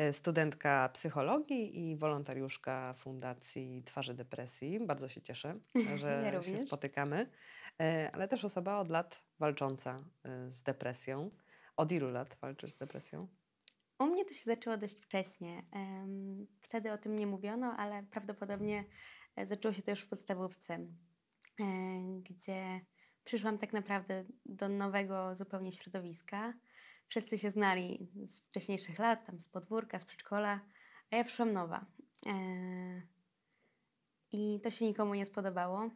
[0.00, 4.86] E, Studentka psychologii i wolontariuszka Fundacji Twarzy Depresji.
[4.86, 5.60] Bardzo się cieszę,
[6.00, 6.62] że Ja się również.
[6.68, 7.30] spotykamy.
[7.80, 11.30] E, Ale też osoba od lat walcząca e, z depresją.
[11.76, 13.28] Od ilu lat walczysz z depresją?
[13.98, 15.62] U mnie to się zaczęło dość wcześnie.
[16.60, 18.84] Wtedy o tym nie mówiono, ale prawdopodobnie
[19.44, 20.78] zaczęło się to już w podstawówce,
[22.22, 22.80] gdzie
[23.24, 26.54] przyszłam tak naprawdę do nowego zupełnie środowiska.
[27.10, 30.60] Wszyscy się znali z wcześniejszych lat, tam z podwórka, z przedszkola,
[31.10, 31.86] a ja przyszłam nowa.
[32.26, 32.32] E,
[34.32, 35.90] I to się nikomu nie spodobało.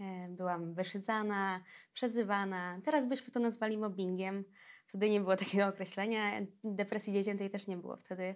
[0.00, 1.60] E, Byłam wyszydzana,
[1.92, 2.80] przezywana.
[2.84, 4.44] Teraz byśmy to nazwali mobbingiem.
[4.86, 6.40] Wtedy nie było takiego określenia.
[6.64, 8.34] Depresji dziecięcej też nie było wtedy.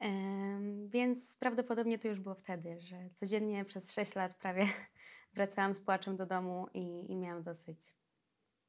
[0.00, 4.64] Em, Więc prawdopodobnie to już było wtedy, że codziennie przez 6 lat prawie
[5.34, 7.94] wracałam z płaczem do domu i, i miałam dosyć.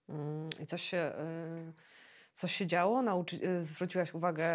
[0.10, 1.74] Mm, I coś się, y,
[2.34, 3.02] coś się działo?
[3.02, 4.46] Nauczy, y, zwróciłaś uwagę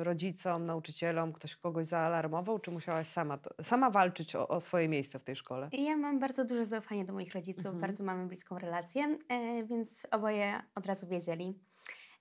[0.00, 1.32] y, rodzicom, nauczycielom?
[1.32, 2.58] Ktoś kogoś zaalarmował?
[2.58, 5.68] Czy musiałaś sama, to, sama walczyć o, o swoje miejsce w tej szkole?
[5.72, 7.80] Ja mam bardzo duże zaufanie do moich rodziców, Mhm.
[7.80, 11.58] bardzo mamy bliską relację, e, więc oboje od razu wiedzieli.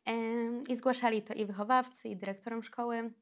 [0.06, 3.14] Em, I zgłaszali to i wychowawcy, i dyrektorom szkoły.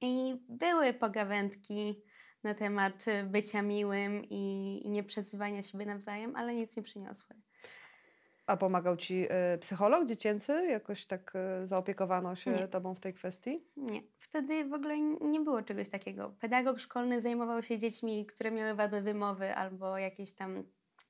[0.00, 2.02] I były pogawędki
[2.44, 7.36] na temat e, bycia miłym i, i nieprzezywania siebie nawzajem, ale nic nie przyniosły.
[8.46, 10.52] A pomagał ci y, psycholog dziecięcy?
[10.52, 12.68] Jakoś tak y, zaopiekowano się Nie.
[12.68, 13.64] tobą w tej kwestii?
[13.76, 16.34] Nie, wtedy w ogóle nie było czegoś takiego.
[16.40, 20.64] Pedagog szkolny zajmował się dziećmi, które miały wady wymowy albo jakieś tam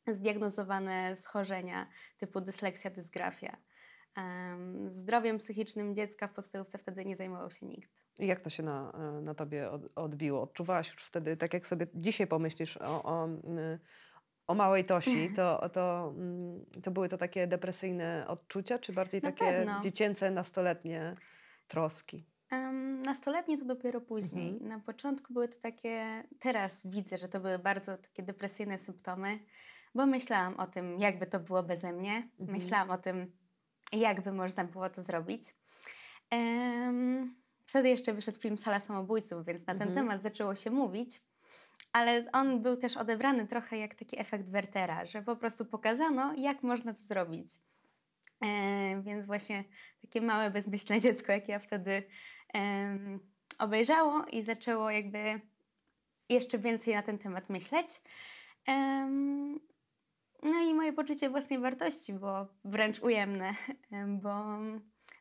[0.06, 1.86] zdiagnozowane schorzenia
[2.18, 3.56] typu dysleksja, dysgrafia.
[4.16, 7.90] Em, zdrowiem psychicznym dziecka w podstawówce wtedy nie zajmował się nikt.
[8.18, 10.42] I jak to się na, y, na tobie od, odbiło?
[10.42, 13.78] Odczuwałaś już wtedy, tak jak sobie dzisiaj pomyślisz o, o, y,
[14.46, 19.32] o małej Tosi, to, to, mm, to były to takie depresyjne odczucia, czy bardziej Na
[19.32, 19.80] takie pewno.
[19.82, 21.14] dziecięce, nastoletnie
[21.68, 22.26] troski?
[22.52, 24.48] Um, nastoletnie to dopiero później.
[24.48, 24.68] Mhm.
[24.68, 29.38] Na początku były to takie, teraz widzę, że to były bardzo takie depresyjne symptomy,
[29.94, 32.28] bo myślałam o tym, jakby to było beze mnie.
[32.40, 32.58] Mhm.
[32.58, 33.32] Myślałam o tym,
[33.92, 35.54] jakby można było to zrobić.
[36.30, 37.34] Em,
[37.66, 39.94] wtedy jeszcze wyszedł film Sala Samobójców, więc na ten Mhm.
[40.06, 41.20] temat zaczęło się mówić.
[41.94, 46.62] Ale on był też odebrany trochę jak taki efekt Wertera, że po prostu pokazano, jak
[46.62, 47.48] można to zrobić.
[48.44, 49.64] E, więc właśnie
[50.02, 52.02] takie małe, bezmyślne dziecko, jak ja wtedy
[52.54, 53.20] em,
[53.58, 55.40] obejrzało i zaczęło jakby
[56.28, 57.88] jeszcze więcej na ten temat myśleć.
[58.66, 59.60] Em,
[60.42, 63.54] no i moje poczucie własnej wartości było wręcz ujemne,
[63.92, 64.58] em, bo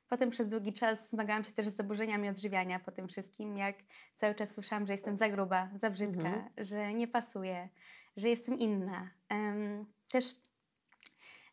[0.07, 3.75] potem przez długi czas zmagałam się też z zaburzeniami odżywiania po tym wszystkim, jak
[4.15, 6.49] cały czas słyszałam, że jestem za gruba, za brzydka, Mhm.
[6.57, 7.69] że nie pasuję,
[8.17, 9.09] że jestem inna.
[9.29, 10.35] Em, też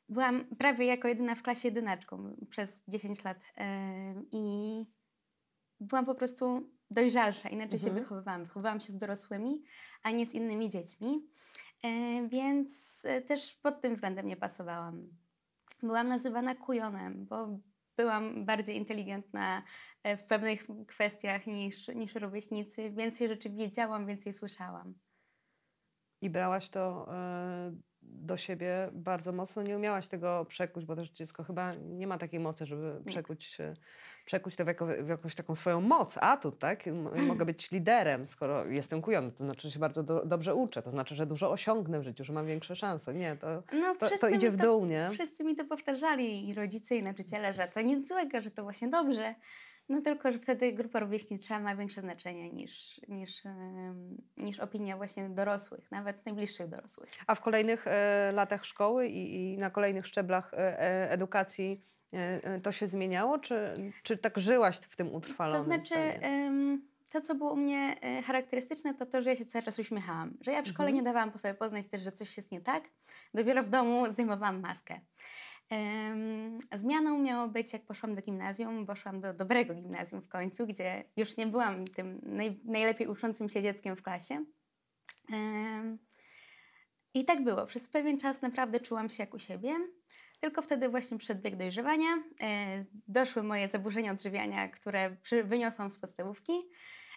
[0.08, 4.84] byłam prawie jako jedyna w klasie jedynaczką przez 10 lat em, i
[5.80, 8.02] byłam po prostu dojrzalsza, inaczej się Mhm.
[8.04, 8.44] wychowywałam.
[8.44, 9.62] Wychowywałam się z dorosłymi,
[10.02, 11.28] a nie z innymi dziećmi,
[11.82, 11.88] e,
[12.28, 15.08] więc e, też pod tym względem nie pasowałam.
[15.82, 17.58] Byłam nazywana kujonem, bo
[17.96, 19.62] byłam bardziej inteligentna
[20.02, 22.90] e, w pewnych kwestiach niż, niż rówieśnicy.
[22.90, 24.94] Więcej rzeczy wiedziałam, więcej słyszałam.
[26.22, 27.72] I brałaś to e,
[28.12, 32.40] do siebie bardzo mocno, nie umiałaś tego przekuć, bo też dziecko chyba nie ma takiej
[32.40, 33.74] mocy, żeby przekuć, e,
[34.24, 36.84] przekuć to w, jako, w jakąś taką swoją moc, atut, tak?
[37.28, 40.90] Mogę być liderem, skoro jestem kujonem, to znaczy, że się bardzo do, dobrze uczę, to
[40.90, 43.14] znaczy, że dużo osiągnę w życiu, że mam większe szanse.
[43.14, 45.08] Nie, to, No, to, to idzie w dół, nie?
[45.12, 48.88] Wszyscy mi to powtarzali, i rodzice, i nauczyciele, że to nic złego, że to właśnie
[48.88, 49.34] dobrze.
[49.90, 53.42] No tylko, że wtedy grupa rówieśnicza ma większe znaczenie niż, niż,
[54.36, 57.10] niż opinia właśnie dorosłych, nawet najbliższych dorosłych.
[57.26, 61.84] A w kolejnych e, latach szkoły i, i na kolejnych szczeblach e, e, edukacji
[62.62, 63.70] to się zmieniało, czy,
[64.02, 66.50] czy tak żyłaś w tym utrwalonym To znaczy, stanie?
[67.12, 70.36] to co było u mnie charakterystyczne, to to, że ja się cały czas uśmiechałam.
[70.40, 70.94] Że ja w szkole Mhm.
[70.96, 72.84] nie dawałam po sobie poznać też, że coś jest nie tak.
[73.34, 75.00] Dopiero w domu zdejmowałam maskę.
[76.74, 81.36] Zmianą miało być, jak poszłam do gimnazjum, poszłam do dobrego gimnazjum w końcu, gdzie już
[81.36, 84.44] nie byłam tym naj, najlepiej uczącym się dzieckiem w klasie.
[87.14, 87.66] I tak było.
[87.66, 89.74] Przez pewien czas naprawdę czułam się jak u siebie.
[90.40, 92.08] Tylko wtedy właśnie przyszedł bieg dojrzewania.
[92.42, 96.52] E, doszły moje zaburzenia odżywiania, które wyniosłam z podstawówki.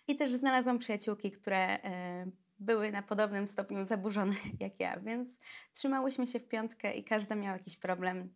[0.07, 2.25] I też znalazłam przyjaciółki, które e,
[2.59, 5.39] były na podobnym stopniu zaburzone jak ja, więc
[5.73, 8.33] trzymałyśmy się w piątkę i każda miała jakiś problem.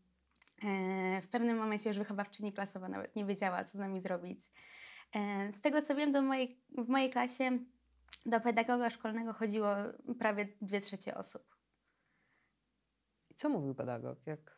[0.63, 4.39] E, w pewnym momencie już wychowawczyni klasowa nawet nie wiedziała, co z nami zrobić.
[5.15, 7.59] E, z tego co wiem, do mojej, w mojej klasie
[8.25, 9.75] do pedagoga szkolnego chodziło
[10.19, 11.55] prawie dwie trzecie osób.
[13.29, 14.19] I co mówił pedagog?
[14.25, 14.57] Jak...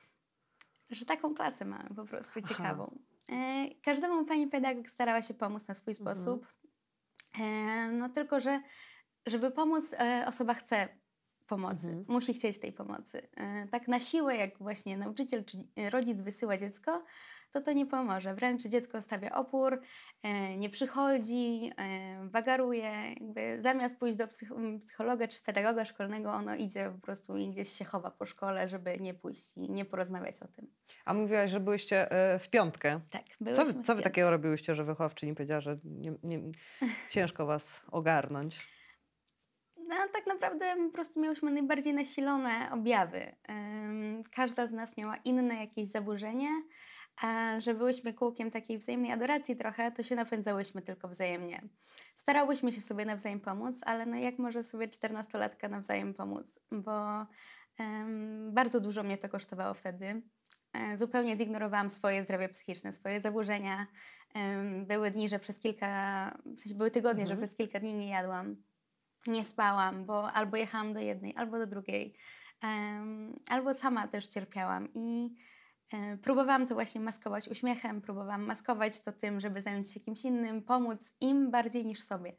[0.90, 2.50] Że taką klasę mamy po prostu Aha.
[2.50, 3.00] ciekawą.
[3.30, 6.16] E, każdemu pani pedagog starała się pomóc na swój Mhm.
[6.16, 6.48] sposób.
[7.92, 8.62] No tylko, że
[9.26, 10.99] żeby pomóc, osoba chce
[11.50, 12.06] pomocy, Mhm.
[12.08, 13.22] musi chcieć tej pomocy.
[13.38, 15.58] E, tak na siłę, jak właśnie nauczyciel czy
[15.90, 17.04] rodzic wysyła dziecko,
[17.52, 18.36] to to nie pomoże.
[18.36, 19.82] Wręcz dziecko stawia opór,
[20.24, 22.92] e, nie przychodzi, e, wagaruje.
[23.20, 27.50] Jakby zamiast pójść do psych m, psychologa czy pedagoga szkolnego, ono idzie po prostu i
[27.50, 30.68] gdzieś się chowa po szkole, żeby nie pójść i nie porozmawiać o tym.
[31.06, 32.08] A mówiłaś, że byłyście
[32.40, 33.00] w piątkę.
[33.10, 36.40] Tak, Co, byłyśmy wy- w co wy takiego robiłyście, że wychowawczyni powiedziała, że nie, nie,
[37.10, 38.79] ciężko was ogarnąć?
[39.90, 43.36] No, tak naprawdę po prostu miałyśmy najbardziej nasilone objawy.
[44.32, 46.50] Każda z nas miała inne jakieś zaburzenie,
[47.22, 51.62] a że byłyśmy kółkiem takiej wzajemnej adoracji trochę, to się napędzałyśmy tylko wzajemnie.
[52.16, 56.60] Starałyśmy się sobie nawzajem pomóc, ale no jak może sobie czternastolatka nawzajem pomóc?
[56.72, 57.26] Bo
[57.80, 60.22] em, bardzo dużo mnie to kosztowało wtedy.
[60.74, 63.88] E, zupełnie zignorowałam swoje zdrowie psychiczne, swoje zaburzenia.
[64.88, 67.48] Były dni, że przez kilka, w sensie były tygodnie, że Mhm.
[67.48, 68.56] przez kilka dni nie jadłam
[69.28, 72.16] nie spałam, bo albo jechałam do jednej, albo do drugiej,
[72.64, 75.36] em, albo sama też cierpiałam i
[75.94, 80.62] e, próbowałam to właśnie maskować uśmiechem, próbowałam maskować to tym, żeby zająć się kimś innym,
[80.62, 82.36] pomóc im bardziej niż sobie,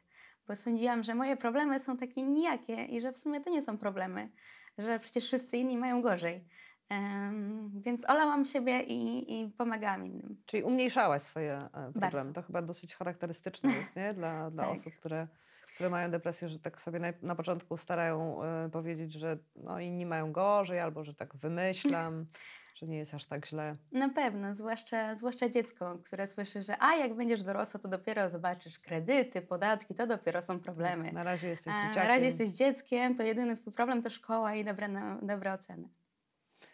[0.47, 3.77] bo sądziłam, że moje problemy są takie nijakie i że w sumie to nie są
[3.77, 4.31] problemy,
[4.77, 6.47] że przecież wszyscy inni mają gorzej.
[6.91, 10.41] Em, więc olałam siebie i, i pomagałam innym.
[10.45, 11.93] Czyli umniejszałaś swoje e, problemy.
[11.95, 12.33] Bardzo.
[12.33, 14.13] To chyba dosyć charakterystyczne jest, nie?
[14.13, 14.73] Dla, dla Tak.
[14.73, 15.27] osób, które,
[15.75, 20.05] które mają depresję, że tak sobie na, na początku starają e, powiedzieć, że no, inni
[20.05, 22.25] mają gorzej, albo że tak wymyślam,
[22.79, 23.75] że nie jest aż tak źle.
[23.91, 28.79] Na pewno, zwłaszcza, zwłaszcza dziecko, które słyszy, że a jak będziesz dorosła, to dopiero zobaczysz
[28.79, 31.11] kredyty, podatki, to dopiero są problemy.
[31.11, 32.03] Na razie jesteś A dzieciakiem.
[32.03, 34.89] na razie jesteś dzieckiem, to jedyny twój problem to szkoła i dobre,
[35.21, 35.89] dobre oceny.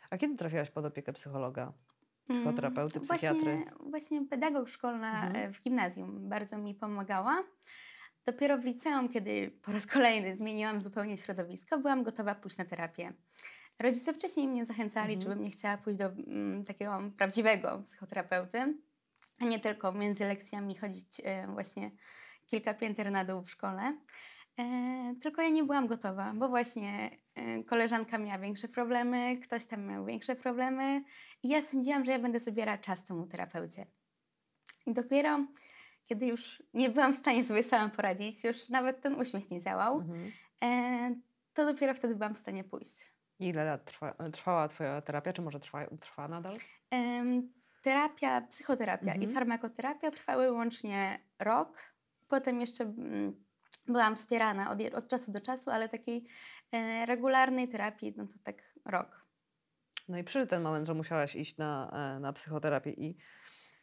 [0.09, 1.73] A kiedy trafiłaś pod opiekę psychologa,
[2.29, 3.43] psychoterapeuty, Mm, psychiatry?
[3.43, 5.35] Właśnie, właśnie pedagog szkolna Mhm.
[5.49, 7.43] e, w gimnazjum bardzo mi pomagała.
[8.25, 13.13] Dopiero w liceum, kiedy po raz kolejny zmieniłam zupełnie środowisko, byłam gotowa pójść na terapię.
[13.79, 15.21] Rodzice wcześniej mnie zachęcali, Mhm.
[15.21, 18.77] czy bym nie chciała pójść do mm, takiego prawdziwego psychoterapeuty,
[19.41, 21.91] a nie tylko między lekcjami chodzić e, właśnie
[22.45, 23.97] kilka pięter na dół w szkole.
[24.59, 27.09] E, tylko ja nie byłam gotowa, bo właśnie
[27.65, 31.03] koleżanka miała większe problemy, ktoś tam miał większe problemy
[31.43, 33.85] i ja sądziłam, że ja będę zabierała czas temu terapeucie.
[34.85, 35.45] I dopiero
[36.05, 39.95] kiedy już nie byłam w stanie sobie sama poradzić, już nawet ten uśmiech nie działał,
[39.99, 40.31] Mhm.
[40.63, 41.15] e,
[41.53, 43.05] to dopiero wtedy byłam w stanie pójść.
[43.39, 46.53] Ile lat trwa, trwała twoja terapia, czy może trwa, trwa nadal?
[47.81, 49.23] Terapia, psychoterapia Mhm.
[49.23, 51.77] i farmakoterapia trwały łącznie rok.
[52.27, 53.45] Potem jeszcze mm,
[53.87, 56.25] byłam wspierana od, od czasu do czasu, ale takiej
[56.71, 59.25] e, regularnej terapii, no to tak rok.
[60.07, 63.17] No i przyszedł ten moment, że musiałaś iść na, e, na psychoterapię i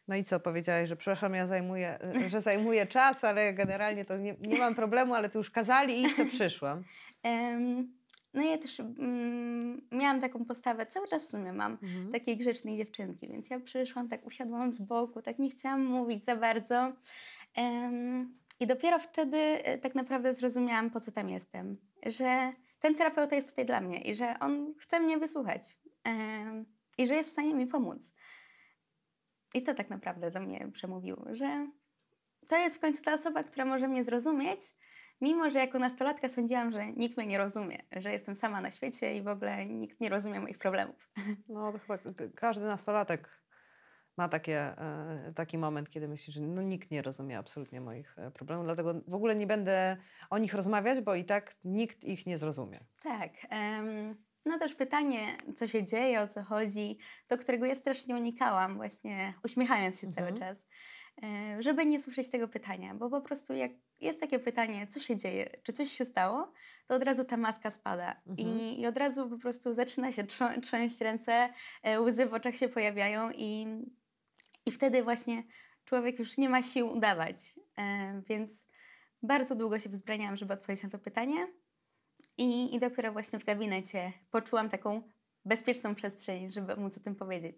[0.07, 4.17] no i co, powiedziałaś, że przepraszam, ja zajmuję, e, że zajmuję czas, ale generalnie to
[4.17, 6.83] nie, nie mam problemu, ale tu już kazali iść, to przyszłam.
[7.23, 7.93] Em,
[8.33, 12.11] no ja też mm, miałam taką postawę, cały czas w sumie mam, Mhm.
[12.11, 16.35] takiej grzecznej dziewczynki, więc ja przyszłam, tak usiadłam z boku, tak nie chciałam mówić za
[16.35, 16.93] bardzo.
[17.55, 21.77] Em, I dopiero wtedy e, tak naprawdę zrozumiałam, po co tam jestem.
[22.05, 25.77] Że ten terapeuta jest tutaj dla mnie i że on chce mnie wysłuchać.
[26.97, 28.13] I że jest w stanie mi pomóc.
[29.53, 31.67] I to tak naprawdę do mnie przemówiło, że
[32.47, 34.59] to jest w końcu ta osoba, która może mnie zrozumieć,
[35.21, 39.17] mimo że jako nastolatka sądziłam, że nikt mnie nie rozumie, że jestem sama na świecie
[39.17, 41.11] i w ogóle nikt nie rozumie moich problemów.
[41.49, 41.97] No to chyba
[42.35, 43.29] każdy nastolatek
[44.17, 48.31] ma takie, e, taki moment, kiedy myśli, że no, nikt nie rozumie absolutnie moich e,
[48.31, 49.97] problemów, dlatego w ogóle nie będę
[50.29, 52.79] o nich rozmawiać, bo i tak nikt ich nie zrozumie.
[53.03, 53.31] Tak.
[53.49, 55.19] em, no też pytanie,
[55.55, 56.97] co się dzieje, o co chodzi,
[57.29, 60.37] do którego ja strasznie unikałam, właśnie uśmiechając się cały Mhm.
[60.37, 60.67] czas,
[61.23, 65.15] e, żeby nie słyszeć tego pytania, bo po prostu jak jest takie pytanie, co się
[65.15, 66.51] dzieje, czy coś się stało,
[66.87, 68.59] to od razu ta maska spada Mhm.
[68.59, 70.23] I, i od razu po prostu zaczyna się
[70.61, 71.49] trząść, ręce,
[71.99, 73.67] łzy w oczach się pojawiają i,
[74.65, 75.43] i wtedy właśnie
[75.85, 77.35] człowiek już nie ma sił udawać.
[77.77, 78.67] E, więc
[79.23, 81.47] bardzo długo się wzbraniałam, żeby odpowiedzieć na to pytanie.
[82.37, 85.01] I, I dopiero właśnie w gabinecie poczułam taką
[85.45, 87.57] bezpieczną przestrzeń, żeby móc o tym powiedzieć.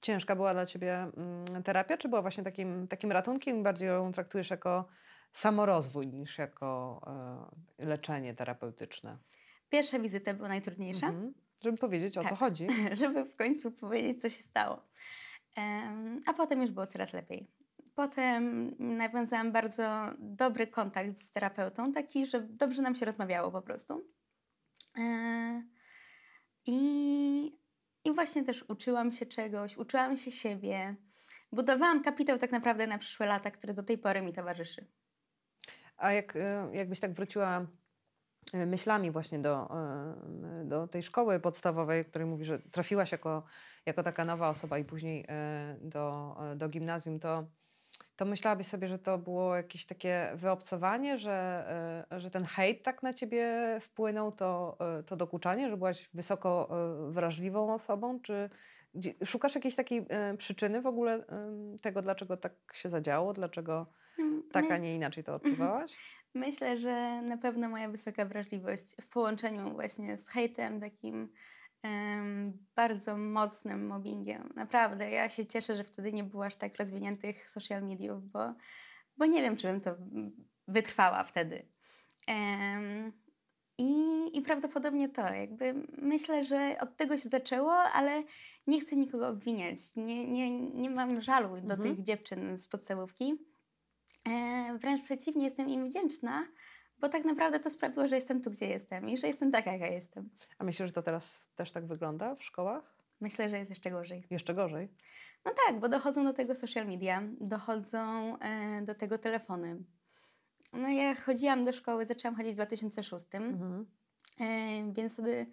[0.00, 3.62] Ciężka była dla ciebie mm, terapia, czy była właśnie takim, takim ratunkiem?
[3.62, 4.88] Bardziej ją traktujesz jako
[5.32, 7.00] samorozwój niż jako
[7.78, 9.18] e, leczenie terapeutyczne?
[9.70, 11.34] Pierwsza wizyta była najtrudniejsza, Mhm.
[11.60, 12.38] Żeby powiedzieć, o co Tak.
[12.38, 12.66] chodzi.
[13.02, 14.82] żeby w końcu powiedzieć, co się stało.
[16.26, 17.50] A potem już było coraz lepiej.
[17.94, 24.06] Potem nawiązałam bardzo dobry kontakt z terapeutą, taki, że dobrze nam się rozmawiało po prostu.
[24.98, 25.62] E,
[26.66, 27.58] I,
[28.04, 30.96] I właśnie też uczyłam się czegoś, uczyłam się siebie.
[31.52, 34.86] Budowałam kapitał tak naprawdę na przyszłe lata, który do tej pory mi towarzyszy.
[35.96, 37.66] A jak, e, jakbyś tak wróciła
[38.54, 43.42] myślami właśnie do, e, do tej szkoły podstawowej, której mówi, że trafiłaś jako,
[43.86, 47.44] jako taka nowa osoba i później e, do, e, do gimnazjum, to,
[48.16, 51.66] to myślałabyś sobie, że to było jakieś takie wyobcowanie, że,
[52.12, 56.68] e, że ten hejt tak na ciebie wpłynął, to, e, to dokuczanie, że byłaś wysoko
[56.70, 58.50] e, wrażliwą osobą, czy
[59.24, 61.24] szukasz jakiejś takiej e, przyczyny w ogóle
[61.82, 63.86] tego, dlaczego tak się zadziało, dlaczego
[64.18, 66.18] Mm, tak, a nie inaczej to odczuwałaś?
[66.38, 71.28] Myślę, że na pewno moja wysoka wrażliwość w połączeniu właśnie z hejtem, takim
[71.82, 74.52] em, bardzo mocnym mobbingiem.
[74.56, 78.54] Naprawdę, ja się cieszę, że wtedy nie było aż tak rozwiniętych social mediów, bo,
[79.16, 79.94] bo nie wiem, czy bym to
[80.68, 81.68] wytrwała wtedy.
[82.26, 83.12] Em,
[83.78, 83.92] i,
[84.38, 88.22] I prawdopodobnie to, jakby myślę, że od tego się zaczęło, ale
[88.66, 89.78] nie chcę nikogo obwiniać.
[89.96, 91.80] Nie, nie, nie mam żalu do Mhm.
[91.82, 93.47] tych dziewczyn z podstawówki.
[94.30, 96.46] E, wręcz przeciwnie, jestem im wdzięczna,
[96.98, 99.86] bo tak naprawdę to sprawiło, że jestem tu, gdzie jestem i że jestem taka, jaka
[99.86, 100.30] jestem.
[100.58, 102.94] A myślisz, że to teraz też tak wygląda w szkołach?
[103.20, 104.26] Myślę, że jest jeszcze gorzej.
[104.30, 104.88] Jeszcze gorzej.
[105.44, 109.76] No tak, bo dochodzą do tego social media, dochodzą e, do tego telefony.
[110.72, 113.86] No ja chodziłam do szkoły, zaczęłam chodzić w 2006, Mhm.
[114.40, 115.46] e, więc wtedy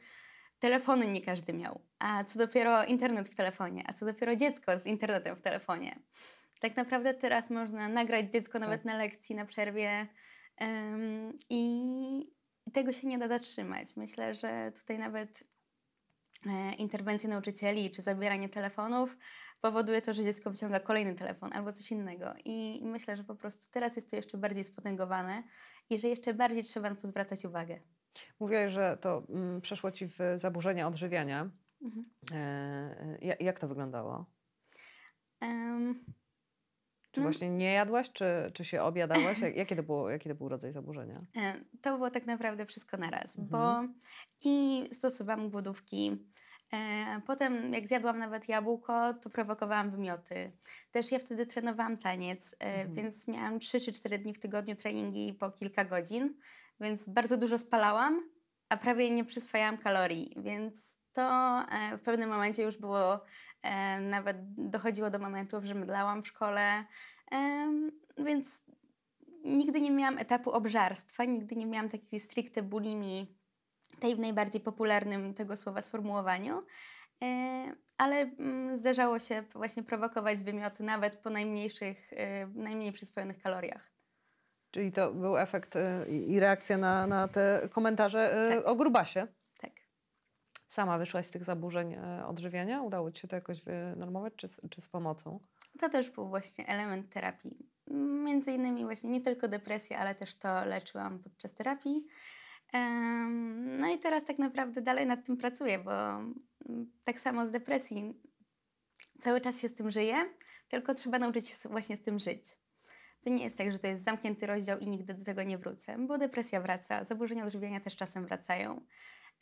[0.60, 1.80] telefony nie każdy miał.
[2.00, 6.00] A co dopiero internet w telefonie, a co dopiero dziecko z internetem w telefonie.
[6.66, 8.86] Tak naprawdę teraz można nagrać dziecko nawet Tak.
[8.86, 10.08] na lekcji, na przerwie
[10.58, 12.34] em, i
[12.74, 13.96] tego się nie da zatrzymać.
[13.96, 15.44] Myślę, że tutaj nawet
[16.46, 19.18] e, interwencje nauczycieli czy zabieranie telefonów
[19.62, 22.34] powoduje to, że dziecko wyciąga kolejny telefon albo coś innego.
[22.46, 25.44] I, myślę, że po prostu teraz jest to jeszcze bardziej spotęgowane
[25.90, 27.80] i że jeszcze bardziej trzeba na to zwracać uwagę.
[28.40, 31.50] Mówiłaś, że to mm, przeszło ci w zaburzenia odżywiania.
[31.82, 32.06] Mhm.
[32.34, 34.26] E, ja- jak to wyglądało?
[35.42, 36.06] Em,
[37.16, 37.26] Czy No.
[37.26, 39.40] właśnie nie jadłaś, czy, czy się objadałaś?
[39.40, 41.18] Jak, jakie, to było, jaki to był rodzaj zaburzenia?
[41.38, 43.48] E, To było tak naprawdę wszystko naraz, Mhm.
[43.50, 43.94] bo
[44.44, 46.18] i stosowałam głodówki.
[46.74, 50.52] E, potem, jak zjadłam nawet jabłko, to prowokowałam wymioty.
[50.92, 52.94] Też ja wtedy trenowałam taniec, e, Mhm.
[52.96, 56.34] więc miałam 3 czy 4 dni w tygodniu treningi po kilka godzin,
[56.80, 58.30] więc bardzo dużo spalałam,
[58.70, 61.22] a prawie nie przyswajałam kalorii, więc to
[61.98, 63.20] w pewnym momencie już było,
[64.02, 66.86] nawet dochodziło do momentów, że mdlałam w szkole,
[67.32, 68.64] em, więc
[69.44, 73.36] nigdy nie miałam etapu obżarstwa, nigdy nie miałam takiej stricte bulimii,
[74.00, 76.64] tej w najbardziej popularnym tego słowa sformułowaniu,
[77.24, 77.26] e,
[77.98, 83.92] ale mm, zdarzało się właśnie prowokować wymioty nawet po najmniejszych, e, najmniej przyswojonych kaloriach.
[84.72, 88.68] Czyli to był efekt e, i reakcja na, na te komentarze e, Tak.
[88.68, 89.28] o grubasie.
[90.76, 92.82] Sama wyszłaś z tych zaburzeń e, odżywiania?
[92.82, 95.40] Udało ci się to jakoś wynormować, czy, czy z pomocą?
[95.80, 97.58] To też był właśnie element terapii.
[98.26, 102.06] Między innymi właśnie nie tylko depresję, ale też to leczyłam podczas terapii.
[103.80, 106.36] No i teraz tak naprawdę dalej nad tym pracuję, bo mm,
[107.04, 108.14] tak samo z depresji
[109.20, 110.16] cały czas się z tym żyje,
[110.70, 112.58] tylko trzeba nauczyć się właśnie z tym żyć.
[113.24, 115.98] To nie jest tak, że to jest zamknięty rozdział i nigdy do tego nie wrócę,
[116.08, 118.82] bo depresja wraca, zaburzenia odżywiania też czasem wracają.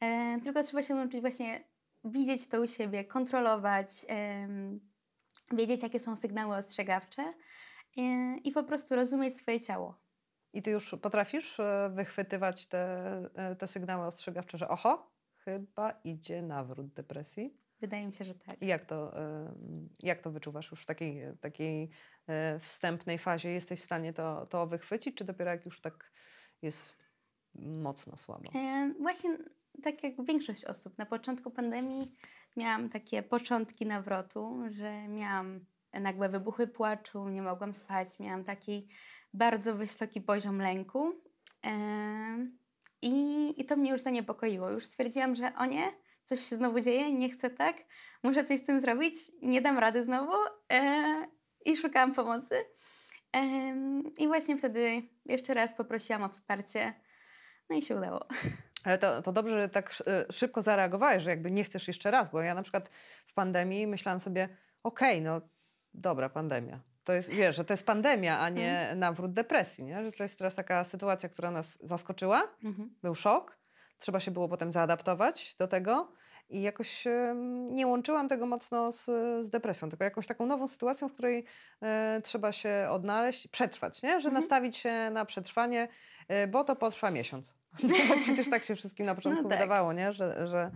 [0.04, 1.64] E, tylko trzeba się nauczyć właśnie
[2.04, 4.06] widzieć to u siebie, kontrolować,
[5.54, 7.34] wiedzieć, jakie są sygnały ostrzegawcze
[7.98, 9.98] e, i po prostu rozumieć swoje ciało.
[10.54, 13.30] I ty już potrafisz e, wychwytywać te,
[13.60, 17.58] te sygnały ostrzegawcze, że oho, chyba idzie nawrót depresji?
[17.80, 18.62] Wydaje mi się, że tak.
[18.62, 19.14] I jak to,
[20.00, 21.90] jak to wyczuwasz już w takiej, takiej
[22.60, 23.50] wstępnej fazie?
[23.50, 26.12] Jesteś w stanie to, to wychwycić, czy dopiero jak już tak
[26.62, 26.96] jest
[27.56, 28.52] mocno słabo?
[28.56, 29.38] E, Właśnie
[29.84, 32.12] tak jak większość osób, na początku pandemii
[32.58, 38.88] miałam takie początki nawrotu, że miałam nagłe wybuchy płaczu, nie mogłam spać, miałam taki
[39.34, 41.14] bardzo wysoki poziom lęku.
[43.02, 44.72] I, I to mnie już zaniepokoiło.
[44.72, 45.92] Już stwierdziłam, że o nie,
[46.24, 47.78] coś się znowu dzieje, nie chcę tak,
[48.24, 50.34] muszę coś z tym zrobić, nie dam rady znowu.
[50.74, 51.28] E,
[51.66, 52.56] I szukałam pomocy.
[54.18, 56.94] I właśnie wtedy jeszcze raz poprosiłam o wsparcie.
[57.70, 58.26] No i się udało.
[58.84, 62.30] Ale to, to dobrze, że tak e, szybko zareagowałeś, że jakby nie chcesz jeszcze raz,
[62.32, 62.90] bo ja na przykład
[63.26, 64.50] w pandemii myślałam sobie,
[64.84, 65.42] okej, no
[65.94, 66.80] dobra, pandemia.
[67.04, 70.04] to jest, wiesz, że to jest pandemia, a nie nawrót depresji, nie?
[70.04, 72.96] Że to jest teraz taka sytuacja, która nas zaskoczyła, Mhm.
[73.02, 73.58] był szok,
[73.98, 76.12] trzeba się było potem zaadaptować do tego
[76.50, 77.06] i jakoś
[77.70, 79.06] nie łączyłam tego mocno z,
[79.46, 81.46] z depresją, tylko jakąś taką nową sytuacją, w której
[81.82, 84.10] e, trzeba się odnaleźć, przetrwać, nie?
[84.10, 84.34] Że Mhm.
[84.34, 85.88] nastawić się na przetrwanie,
[86.28, 87.56] e, bo to potrwa miesiąc.
[88.10, 89.52] Bo przecież tak się wszystkim na początku tak.
[89.52, 90.14] wydawało, nie?
[90.14, 90.72] Że, że,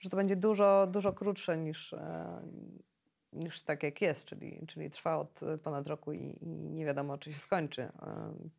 [0.00, 2.40] że to będzie dużo, dużo krótsze niż, e,
[3.32, 7.32] niż tak jak jest, czyli, czyli trwa od ponad roku i, i nie wiadomo, czy
[7.32, 7.82] się skończy.
[7.82, 7.90] E,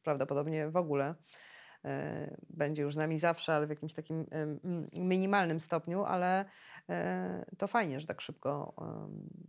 [0.03, 1.15] Prawdopodobnie w ogóle
[1.85, 4.25] e, będzie już z nami zawsze, ale w jakimś takim
[4.93, 6.45] minimalnym stopniu, ale
[7.57, 8.73] to fajnie, że tak szybko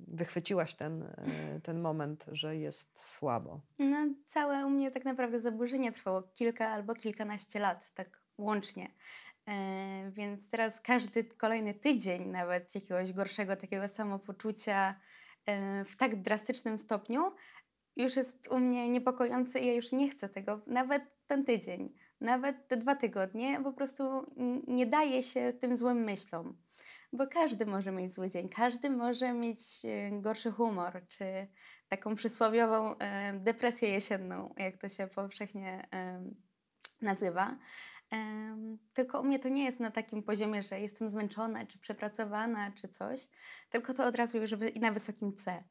[0.09, 1.14] wychwyciłaś ten,
[1.62, 3.61] ten moment, że jest słabo.
[3.78, 8.90] No, całe u mnie tak naprawdę zaburzenie trwało kilka albo kilkanaście lat, tak łącznie.
[9.49, 14.94] E, więc teraz każdy kolejny tydzień, nawet jakiegoś gorszego takiego samopoczucia
[15.47, 17.32] e, w tak drastycznym stopniu,
[17.97, 22.68] już jest u mnie niepokojący i ja już nie chcę tego, nawet ten tydzień, nawet
[22.68, 24.35] te dwa tygodnie, po prostu
[24.66, 26.59] nie daje się tym złym myślom.
[27.12, 31.25] Bo każdy może mieć zły dzień, każdy może mieć e, gorszy humor, czy
[31.88, 32.94] taką przysłowiową
[33.35, 35.88] depresję jesienną, jak to się powszechnie
[37.00, 37.59] nazywa.
[38.93, 42.88] Tylko u mnie to nie jest na takim poziomie, że jestem zmęczona, czy przepracowana, czy
[42.88, 43.21] coś,
[43.71, 44.50] tylko to od razu już
[44.81, 45.64] na wysokim C.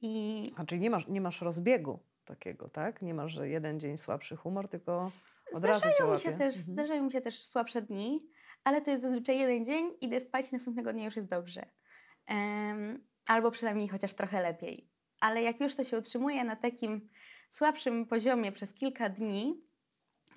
[0.00, 3.02] I A czyli nie masz, nie masz rozbiegu takiego, tak?
[3.02, 5.10] Nie masz, że jeden dzień słabszy humor, tylko
[5.52, 6.38] od razu cię zdarzają mi, się łapie.
[6.38, 6.74] też, Mhm.
[6.74, 8.26] zdarzają mi się też słabsze dni,
[8.64, 11.66] ale to jest zazwyczaj jeden dzień, idę spać, następnego dnia już jest dobrze.
[13.26, 14.90] Albo przynajmniej chociaż trochę lepiej.
[15.20, 17.08] Ale jak już to się utrzymuje na takim
[17.50, 19.64] słabszym poziomie przez kilka dni,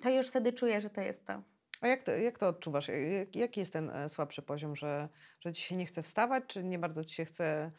[0.02, 1.42] to już wtedy czuję, że to jest to.
[1.80, 2.88] A jak to, jak to odczuwasz?
[2.88, 5.08] Jak, jaki jest ten e, słabszy poziom, że,
[5.40, 7.70] że ci się nie chce wstawać, czy nie bardzo ci się chce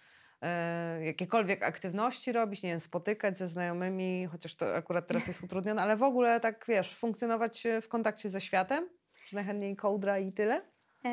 [0.42, 5.82] e, jakiekolwiek aktywności robić, nie wiem, spotykać ze znajomymi, chociaż to akurat teraz jest utrudnione,
[5.82, 8.90] ale w ogóle tak, wiesz, funkcjonować e, w kontakcie ze światem?
[9.34, 10.62] Najchętniej kołdra i tyle?
[11.06, 11.10] E,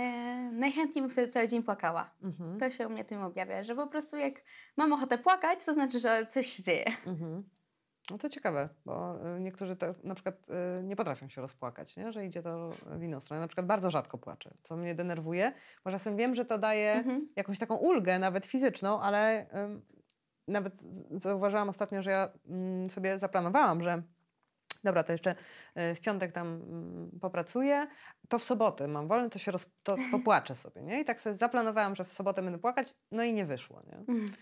[0.52, 2.10] najchętniej bym wtedy cały dzień płakała.
[2.22, 2.58] Mhm.
[2.58, 4.42] To się u mnie tym objawia, że po prostu jak
[4.76, 6.84] mam ochotę płakać, to znaczy, że coś się dzieje.
[7.06, 7.44] Mhm.
[8.10, 10.34] No to ciekawe, bo y, niektórzy to na przykład
[10.80, 12.12] y, nie potrafią się rozpłakać, nie?
[12.12, 13.40] że idzie to w inną stronę.
[13.40, 15.52] Na przykład bardzo rzadko płaczę, co mnie denerwuje,
[15.84, 17.28] bo czasem wiem, że to daje Mhm.
[17.36, 19.82] jakąś taką ulgę, nawet fizyczną, ale ym,
[20.48, 20.74] nawet
[21.10, 24.02] zauważyłam ostatnio, że ja mm, sobie zaplanowałam, że
[24.84, 25.34] dobra, to jeszcze
[25.76, 27.86] y, w piątek tam mm, popracuję,
[28.28, 31.00] to w sobotę mam wolne, to się roz, to, popłaczę sobie, nie?
[31.00, 33.96] I tak sobie zaplanowałam, że w sobotę będę płakać, no i nie wyszło, nie?
[33.96, 34.32] Mhm.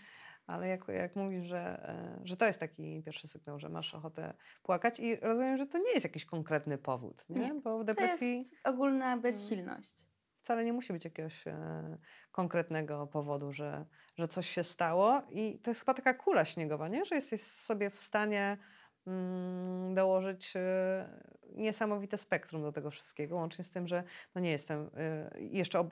[0.47, 4.33] Ale jak, jak mówisz, że, e, że to jest taki pierwszy sygnał, że masz ochotę
[4.63, 7.41] płakać i rozumiem, że to nie jest jakiś konkretny powód, nie?
[7.47, 7.53] Nie.
[7.53, 10.05] Bo w To depresji jest ogólna bezsilność.
[10.41, 11.97] wcale nie musi być jakiegoś e,
[12.31, 13.85] konkretnego powodu, że,
[14.17, 17.05] że coś się stało i to jest chyba taka kula śniegowa, nie?
[17.05, 18.59] Że jesteś sobie w stanie mm,
[19.93, 21.09] dołożyć e,
[21.55, 24.03] niesamowite spektrum do tego wszystkiego, łącznie z tym, że
[24.35, 25.89] no nie jestem, e, jeszcze e,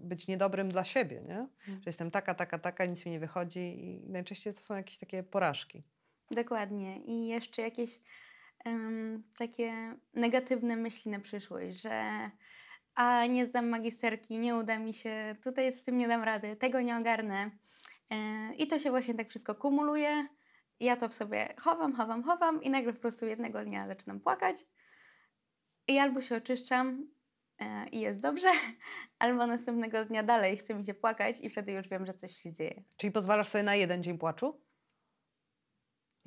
[0.00, 1.48] być niedobrym dla siebie, nie?
[1.66, 5.22] Że jestem taka, taka, taka, nic mi nie wychodzi i najczęściej to są jakieś takie
[5.22, 5.82] porażki.
[6.30, 6.98] Dokładnie.
[6.98, 8.00] I jeszcze jakieś
[8.64, 9.72] em, takie
[10.14, 12.30] negatywne myśli na przyszłość, że
[12.94, 16.80] a nie zdam magisterki, nie uda mi się, tutaj z tym nie dam rady, tego
[16.80, 17.50] nie ogarnę.
[18.10, 20.26] E, I to się właśnie tak wszystko kumuluje.
[20.80, 24.56] Ja to w sobie chowam, chowam, chowam i nagle po prostu jednego dnia zaczynam płakać
[25.88, 27.08] i albo się oczyszczam
[27.58, 28.48] e, i jest dobrze,
[29.18, 32.52] albo następnego dnia dalej chce mi się płakać i wtedy już wiem, że coś się
[32.52, 32.82] dzieje.
[32.96, 34.60] Czyli pozwalasz sobie na jeden dzień płaczu?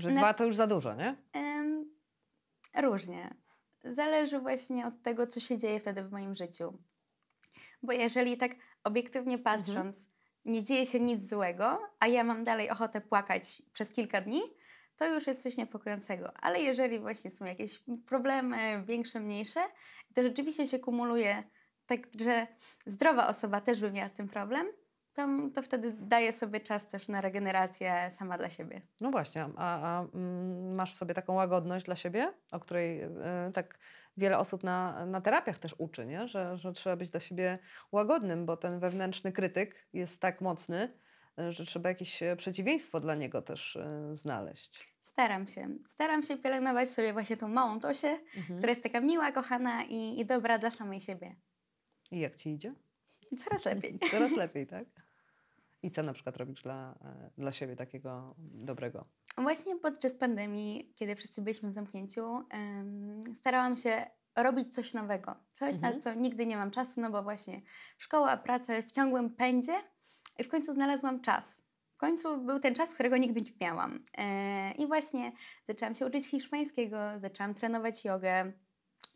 [0.01, 1.15] Że Na- dwa to już za dużo, nie?
[1.33, 1.91] Em,
[2.75, 3.35] różnie.
[3.83, 6.83] Zależy właśnie od tego, co się dzieje wtedy w moim życiu.
[7.83, 8.51] Bo jeżeli tak
[8.83, 10.07] obiektywnie patrząc,
[10.49, 14.41] nie dzieje się nic złego, a ja mam dalej ochotę płakać przez kilka dni,
[14.95, 16.31] to już jest coś niepokojącego.
[16.37, 19.59] Ale jeżeli właśnie są jakieś problemy, większe, mniejsze,
[20.13, 21.43] to rzeczywiście się kumuluje
[21.85, 22.47] tak, że
[22.85, 24.67] zdrowa osoba też by miała z tym problem,
[25.13, 28.81] to, to wtedy daje sobie czas też na regenerację sama dla siebie.
[29.01, 33.09] No właśnie, a, a mm, masz w sobie taką łagodność dla siebie, o której y,
[33.53, 33.79] tak
[34.19, 36.27] wiele osób na, na terapiach też uczy, nie?
[36.27, 37.59] Że, że trzeba być dla siebie
[37.91, 40.93] łagodnym, bo ten wewnętrzny krytyk jest tak mocny,
[41.39, 44.89] y, że trzeba jakieś e, przeciwieństwo dla niego też y, znaleźć.
[45.01, 45.67] Staram się.
[45.87, 48.57] Staram się pielęgnować sobie właśnie tą małą Tosię, Mhm.
[48.59, 51.35] która jest taka miła, kochana i, i dobra dla samej siebie.
[52.11, 52.73] I jak ci idzie?
[53.37, 53.99] Coraz lepiej.
[54.11, 54.85] Coraz lepiej, tak?
[55.83, 59.05] I co na przykład robisz dla, e, dla siebie takiego dobrego?
[59.39, 62.43] Właśnie podczas pandemii, kiedy wszyscy byliśmy w zamknięciu,
[63.35, 65.35] starałam się robić coś nowego.
[65.51, 65.93] Coś, Mhm.
[65.93, 67.61] na co nigdy nie mam czasu, no bo właśnie
[67.97, 69.73] szkoła, praca w ciągłym pędzie
[70.39, 71.61] i w końcu znalazłam czas.
[71.97, 74.05] końcu był ten czas, którego nigdy nie miałam.
[74.17, 75.31] E, I właśnie
[75.63, 78.53] zaczęłam się uczyć hiszpańskiego, zaczęłam trenować jogę,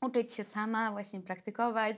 [0.01, 1.97] uczyć się sama, właśnie praktykować,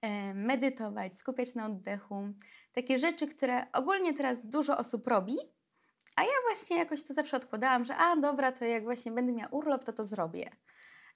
[0.00, 2.28] e, medytować, skupiać na oddechu.
[2.72, 5.36] Takie rzeczy, które ogólnie teraz dużo osób robi,
[6.18, 9.48] a ja właśnie jakoś to zawsze odkładałam, że a dobra, to jak właśnie będę miała
[9.50, 10.50] urlop, to to zrobię.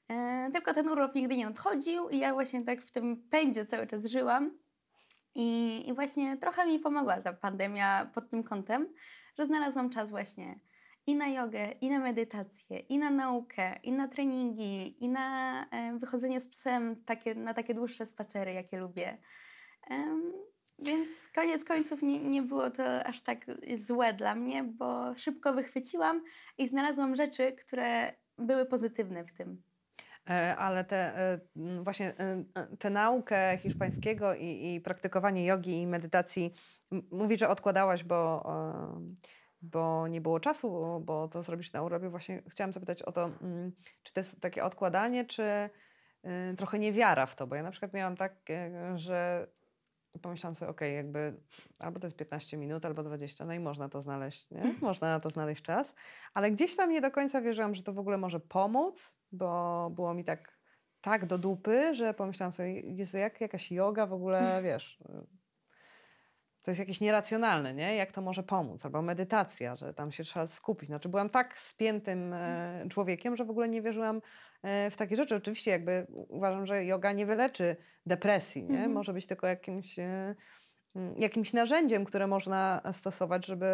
[0.09, 3.87] E, tylko ten urlop nigdy nie odchodził i ja właśnie tak w tym pędzie cały
[3.87, 4.59] czas żyłam.
[5.35, 8.95] I, I właśnie trochę mi pomogła ta pandemia pod tym kątem,
[9.39, 10.61] że znalazłam czas właśnie
[11.07, 15.99] i na jogę, i na medytację, i na naukę, i na treningi, i na e,
[15.99, 19.19] wychodzenie z psem takie, na takie dłuższe spacery, jakie lubię.
[20.83, 26.23] Więc koniec końców nie, nie było to aż tak złe dla mnie, bo szybko wychwyciłam
[26.59, 29.63] i znalazłam rzeczy, które były pozytywne w tym.
[30.31, 31.39] E, ale te, e,
[31.83, 32.45] właśnie e,
[32.79, 36.55] tę naukę hiszpańskiego i, i praktykowanie jogi i medytacji,
[37.11, 38.53] mówi, że odkładałaś, bo,
[39.63, 42.09] bo nie było czasu, bo to zrobisz na urlopie.
[42.09, 43.31] Właśnie chciałam zapytać o to,
[44.03, 45.43] czy to jest takie odkładanie, czy
[46.57, 48.35] trochę niewiara w to, bo ja na przykład miałam tak,
[48.95, 49.47] że
[50.19, 51.41] pomyślałam sobie, okej, okay, jakby
[51.79, 54.75] albo to jest 15 minut, albo 20, no i można to znaleźć, nie?
[54.81, 55.95] Można na to znaleźć czas,
[56.35, 60.15] ale gdzieś tam nie do końca wierzyłam, że to w ogóle może pomóc, bo było
[60.15, 60.59] mi tak,
[61.01, 64.99] tak do dupy, że pomyślałam sobie, jest jak jakaś yoga w ogóle, wiesz,
[66.63, 67.97] to jest jakieś nieracjonalne, nie?
[67.97, 68.85] Jak to może pomóc?
[68.85, 70.87] Albo medytacja, że tam się trzeba skupić.
[70.87, 74.23] Znaczy byłam tak spiętym e, człowiekiem, że w ogóle nie wierzyłam
[74.63, 75.37] e, w takie rzeczy.
[75.37, 78.75] Oczywiście jakby uważam, że yoga nie wyleczy depresji, nie?
[78.75, 78.93] Mhm.
[78.93, 80.35] Może być tylko jakimś, e,
[81.19, 83.69] jakimś narzędziem, które można stosować, żeby,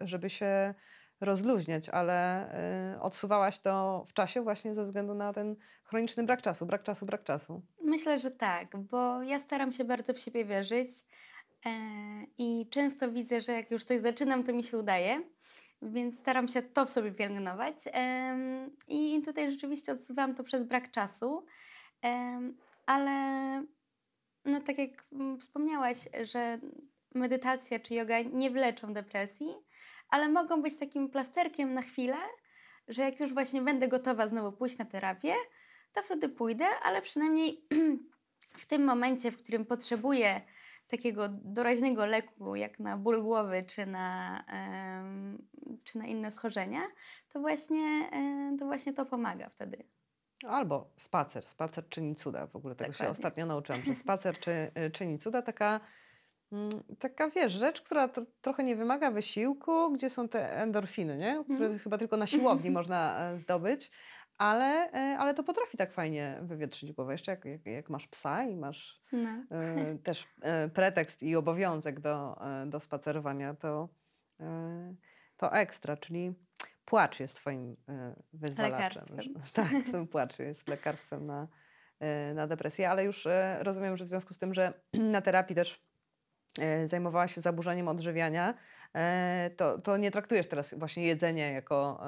[0.00, 0.74] żeby się
[1.20, 2.48] rozluźniać, ale
[2.94, 7.06] y, odsuwałaś to w czasie właśnie ze względu na ten chroniczny brak czasu, brak czasu,
[7.06, 7.62] brak czasu.
[7.82, 10.88] Myślę, że tak, bo ja staram się bardzo w siebie wierzyć
[12.38, 15.22] i często widzę, że jak już coś zaczynam, to mi się udaje,
[15.82, 17.76] więc staram się to w sobie pielęgnować.
[17.86, 18.38] E,
[18.88, 21.46] i tutaj rzeczywiście odsuwałam to przez brak czasu,
[22.04, 22.40] e,
[22.86, 23.12] ale
[24.44, 25.06] no tak jak
[25.40, 26.58] wspomniałaś, że
[27.14, 29.54] medytacja czy yoga nie wleczą depresji,
[30.08, 32.16] ale mogą być takim plasterkiem na chwilę,
[32.88, 35.34] że jak już właśnie będę gotowa znowu pójść na terapię,
[35.92, 37.64] to wtedy pójdę, ale przynajmniej
[38.62, 40.40] w tym momencie, w którym potrzebuję
[40.88, 44.44] takiego doraźnego leku, jak na ból głowy czy na,
[45.84, 46.80] czy na inne schorzenia,
[47.28, 48.10] to właśnie,
[48.58, 49.84] to właśnie to pomaga wtedy.
[50.46, 51.46] Albo spacer.
[51.46, 52.46] Spacer czyni cuda.
[52.46, 53.14] W ogóle tego Dokładnie.
[53.14, 54.50] się ostatnio nauczyłam, że spacer czy,
[54.86, 55.42] y, czyni cuda.
[55.42, 55.80] Taka
[56.52, 58.08] Mm, taka, wiesz, rzecz, która
[58.40, 61.44] trochę nie wymaga wysiłku, gdzie są te endorfiny, nie?
[61.44, 61.78] które mm.
[61.78, 63.90] chyba tylko na siłowni można e, zdobyć,
[64.38, 67.12] ale, e, ale to potrafi tak fajnie wywietrzyć głowę.
[67.12, 69.30] Jeszcze jak, jak, jak masz psa i masz no.
[69.50, 73.88] e, też e, pretekst i obowiązek do, e, do spacerowania, to,
[75.36, 76.34] to ekstra, czyli
[76.84, 77.76] płacz jest twoim
[78.32, 79.04] wyzwalaczem.
[79.52, 81.48] Tak, ten płacz jest lekarstwem na,
[82.34, 83.28] na depresję, ale już
[83.60, 84.72] rozumiem, że w związku z tym, że
[85.14, 85.88] na terapii też
[86.84, 88.54] zajmowała się zaburzeniem odżywiania,
[89.56, 92.00] to, to nie traktujesz teraz właśnie jedzenia jako,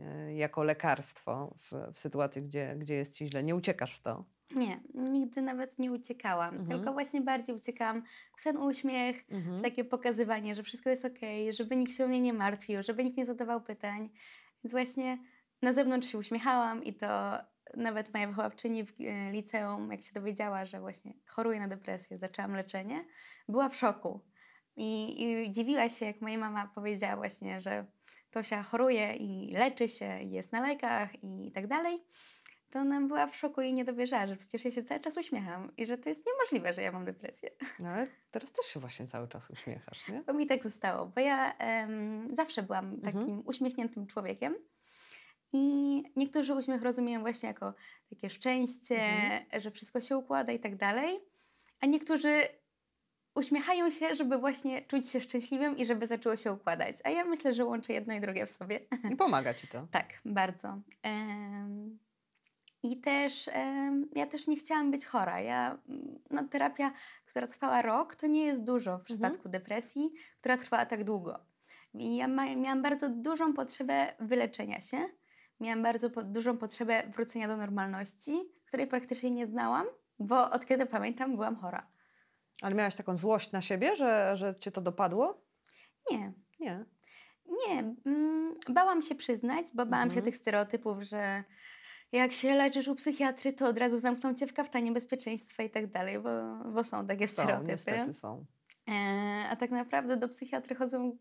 [0.00, 3.42] e, jako lekarstwo w, w sytuacji, gdzie, gdzie jest ci źle.
[3.42, 4.24] Nie uciekasz w to.
[4.54, 6.66] Nie, nigdy nawet nie uciekałam, mhm.
[6.66, 8.02] tylko właśnie bardziej uciekałam
[8.38, 9.58] w ten uśmiech, mhm.
[9.58, 11.18] w takie pokazywanie, że wszystko jest ok,
[11.50, 14.10] żeby nikt się o mnie nie martwił, żeby nikt nie zadawał pytań.
[14.64, 15.18] Więc właśnie
[15.62, 17.38] na zewnątrz się uśmiechałam i to
[17.76, 18.92] nawet moja wychowawczyni w
[19.32, 23.04] liceum, jak się dowiedziała, że właśnie choruję na depresję, zaczęłam leczenie,
[23.48, 24.20] była w szoku.
[24.76, 27.86] I, I dziwiła się, jak moja mama powiedziała właśnie, że
[28.30, 32.02] Tosia choruje i leczy się, i jest na lekach i tak dalej.
[32.70, 35.72] To ona była w szoku i nie dowierzała, że przecież ja się cały czas uśmiecham
[35.76, 37.50] i że to jest niemożliwe, że ja mam depresję.
[37.78, 40.22] No ale teraz też się właśnie cały czas uśmiechasz, nie?
[40.22, 43.02] To mi tak zostało, bo ja um, zawsze byłam mhm.
[43.02, 43.42] takim mhm.
[43.46, 44.54] uśmiechniętym człowiekiem.
[45.52, 47.74] I niektórzy uśmiech rozumieją właśnie jako
[48.10, 49.60] takie szczęście, mhm.
[49.60, 51.20] że wszystko się układa i tak dalej.
[51.80, 52.42] A niektórzy
[53.34, 56.96] uśmiechają się, żeby właśnie czuć się szczęśliwym i żeby zaczęło się układać.
[57.04, 58.80] A ja myślę, że łączę jedno i drugie w sobie.
[59.12, 59.86] I pomaga ci to.
[59.90, 60.68] tak, bardzo.
[61.04, 61.98] Um,
[62.82, 65.40] I też um, ja też nie chciałam być chora.
[65.40, 65.78] Ja,
[66.30, 66.92] no, terapia,
[67.26, 69.04] która trwała rok, to nie jest dużo w mhm.
[69.04, 71.38] przypadku depresji, która trwała tak długo.
[71.94, 75.06] I ja miałam bardzo dużą potrzebę wyleczenia się.
[75.60, 79.86] Miałam bardzo po, dużą potrzebę wrócenia do normalności, której praktycznie nie znałam,
[80.18, 81.86] bo od kiedy pamiętam, byłam chora.
[82.62, 85.44] Ale miałaś taką złość na siebie, że, że cię to dopadło?
[86.10, 86.32] Nie.
[86.60, 86.84] Nie.
[87.68, 87.94] Nie.
[88.06, 90.10] Mm, bałam się przyznać, bo bałam mhm.
[90.10, 91.44] się tych stereotypów, że
[92.12, 95.86] jak się leczysz u psychiatry, to od razu zamkną cię w kaftanie bezpieczeństwa i tak
[95.86, 96.30] dalej, bo,
[96.72, 97.72] bo są takie są, stereotypy.
[97.72, 98.44] Niestety są.
[98.88, 98.92] E,
[99.50, 101.18] a tak naprawdę do psychiatry chodzą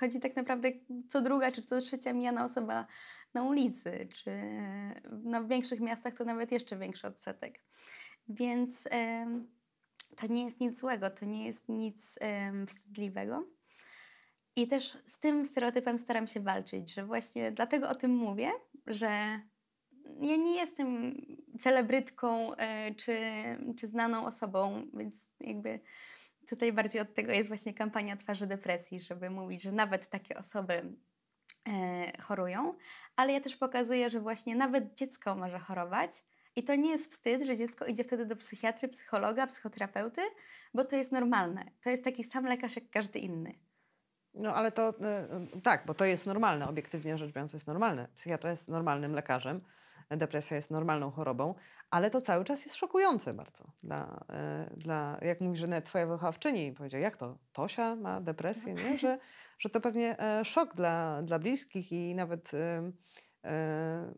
[0.00, 0.68] chodzi tak naprawdę
[1.08, 2.86] co druga czy co trzecia mijana osoba
[3.34, 4.30] na ulicy, czy
[5.24, 7.60] no, w większych miastach to nawet jeszcze większy odsetek.
[8.28, 8.88] Więc
[10.16, 12.18] to nie jest nic złego, to nie jest nic
[12.66, 13.46] wstydliwego.
[14.56, 18.50] I też z tym stereotypem staram się walczyć, że właśnie dlatego o tym mówię,
[18.86, 19.08] że
[20.20, 21.14] ja nie jestem
[21.58, 23.18] celebrytką e, czy,
[23.78, 25.80] czy znaną osobą, więc jakby
[26.48, 30.96] tutaj bardziej od tego jest właśnie kampania Twarzy Depresji, żeby mówić, że nawet takie osoby
[31.68, 32.74] e, chorują,
[33.16, 36.10] ale ja też pokazuję, że właśnie nawet dziecko może chorować.
[36.56, 40.20] I to nie jest wstyd, że dziecko idzie wtedy do psychiatry, psychologa, psychoterapeuty,
[40.74, 41.64] bo to jest normalne.
[41.82, 43.54] To jest taki sam lekarz jak każdy inny.
[44.34, 44.90] No ale to
[45.56, 48.08] y, tak, bo to jest normalne, obiektywnie rzecz biorąc jest normalne.
[48.16, 49.60] Psychiatra jest normalnym lekarzem,
[50.10, 51.54] depresja jest normalną chorobą,
[51.90, 53.72] ale to cały czas jest szokujące bardzo.
[53.82, 54.24] Dla,
[54.72, 58.98] y, dla, jak mówisz, że nawet twoja wychowawczyni powiedział, jak to, Tosia ma depresję, nie?
[58.98, 59.18] Że,
[59.58, 62.92] że to pewnie e, szok dla, dla bliskich i nawet y,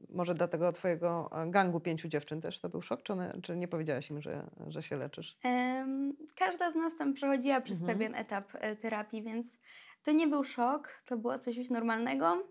[0.09, 3.69] może dla tego twojego gangu pięciu dziewczyn też to był szok, czy, one, czy nie
[3.69, 5.39] powiedziałaś im, że, że się leczysz?
[5.45, 7.99] Um, każda z nas tam przechodziła przez mhm.
[7.99, 9.59] pewien etap e, terapii, więc
[10.03, 12.49] to nie był szok, to było coś normalnego,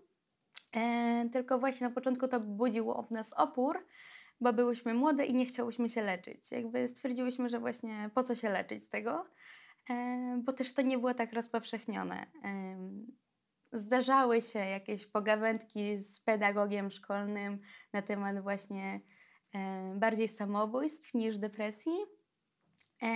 [0.76, 3.86] e, tylko właśnie na początku to budziło w nas opór,
[4.40, 6.52] bo byłyśmy młode i nie chciałyśmy się leczyć.
[6.52, 9.26] Jakby stwierdziłyśmy, że właśnie po co się leczyć z tego,
[9.90, 12.26] e, bo też to nie było tak rozpowszechnione.
[12.44, 12.76] E,
[13.74, 17.60] zdarzały się jakieś pogawędki z pedagogiem szkolnym
[17.92, 19.00] na temat właśnie
[19.54, 21.96] e, bardziej samobójstw niż depresji,
[23.02, 23.08] e,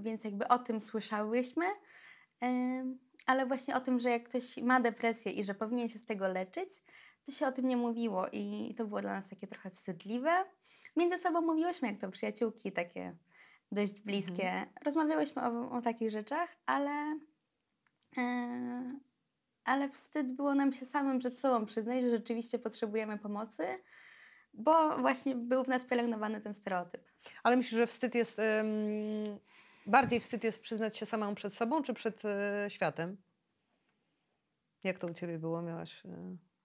[0.00, 1.66] więc jakby o tym słyszałyśmy.
[2.42, 2.84] E,
[3.26, 6.28] ale właśnie o tym, że jak ktoś ma depresję i że powinien się z tego
[6.28, 6.68] leczyć,
[7.24, 10.44] to się o tym nie mówiło i to było dla nas takie trochę wstydliwe.
[10.96, 13.16] Między sobą mówiłyśmy jak to przyjaciółki, takie
[13.72, 14.48] dość bliskie.
[14.48, 14.68] Mhm.
[14.84, 17.18] Rozmawiałyśmy o, o, takich rzeczach, ale,
[19.66, 23.62] ale wstyd było nam się samym przed sobą przyznać, że rzeczywiście potrzebujemy pomocy,
[24.54, 27.12] bo właśnie był w nas pielęgnowany ten stereotyp.
[27.42, 28.40] Ale myślę, że wstyd jest
[29.86, 32.28] Bardziej wstyd jest przyznać się samemu przed sobą, czy przed y,
[32.68, 33.16] światem?
[34.84, 35.62] Jak to u ciebie było?
[35.62, 36.08] Miałaś, y,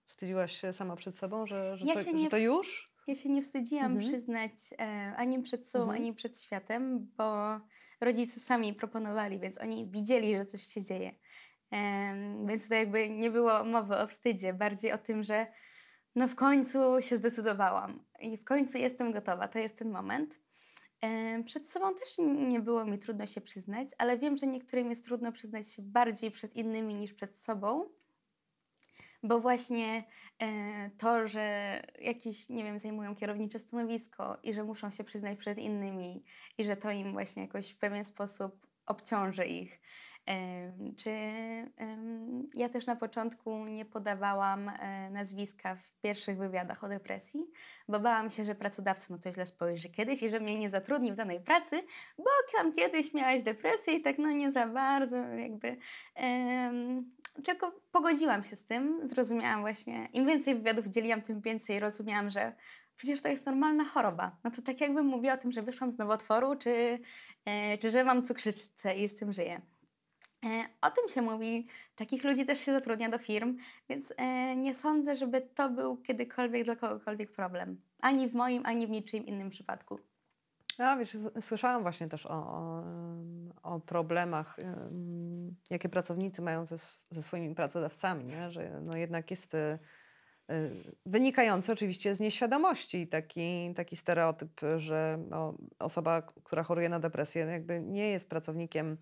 [0.06, 2.92] wstydziłaś się sama przed sobą, że, że, ja to, że to, już?
[3.08, 4.12] Ja się nie wstydziłam mhm.
[4.12, 6.02] przyznać e, ani przed sobą, mhm.
[6.02, 7.60] ani przed światem, bo
[8.02, 11.12] rodzice sami proponowali, więc oni widzieli, że coś się dzieje.
[12.46, 15.48] Więc to jakby nie było mowy o wstydzie, bardziej o tym, że
[16.16, 20.40] no w końcu się zdecydowałam i w końcu jestem gotowa, to jest ten moment.
[21.46, 25.32] Przed sobą też nie było mi trudno się przyznać, ale wiem, że niektórym jest trudno
[25.32, 27.90] przyznać się bardziej przed innymi niż przed sobą,
[29.24, 30.04] bo właśnie
[30.42, 35.58] e, to, że jakieś, nie wiem, zajmują kierownicze stanowisko i że muszą się przyznać przed
[35.58, 36.24] innymi
[36.58, 39.82] i że to im właśnie jakoś w pewien sposób obciąży ich,
[40.98, 41.12] czy
[42.54, 47.46] ja też na początku nie podawałam e, nazwiska w pierwszych wywiadach o depresji,
[47.88, 51.12] bo bałam się, że pracodawca na to źle spojrzy kiedyś i że mnie nie zatrudni
[51.12, 51.82] w danej pracy,
[52.18, 55.78] bo tam kiedyś miałaś depresję i tak no nie za bardzo jakby...
[57.46, 62.54] Tylko pogodziłam się z tym, zrozumiałam właśnie, im więcej wywiadów dzieliłam, tym więcej rozumiałam, że
[62.96, 64.38] przecież to jest normalna choroba.
[64.44, 67.00] No to tak jakbym mówiła o tym, że wyszłam z nowotworu, czy,
[67.46, 69.62] e, czy że mam cukrzycę i z tym żyję.
[70.46, 73.58] E, o tym się mówi, takich ludzi też się zatrudnia do firm,
[73.90, 77.82] więc e, nie sądzę, żeby to był kiedykolwiek dla kogokolwiek problem.
[78.00, 80.00] Ani w moim, ani w niczym innym przypadku.
[80.78, 82.84] Ja wiesz, słyszałam właśnie też o, o,
[83.64, 84.58] o problemach,
[85.70, 86.78] jakie pracownicy mają ze,
[87.12, 88.52] ze swoimi pracodawcami, nie?
[88.52, 89.80] że no jednak jest e,
[91.06, 97.82] wynikający oczywiście z nieświadomości taki, taki stereotyp, że no, osoba, która choruje na depresję, jakby
[97.82, 98.98] nie jest pracownikiem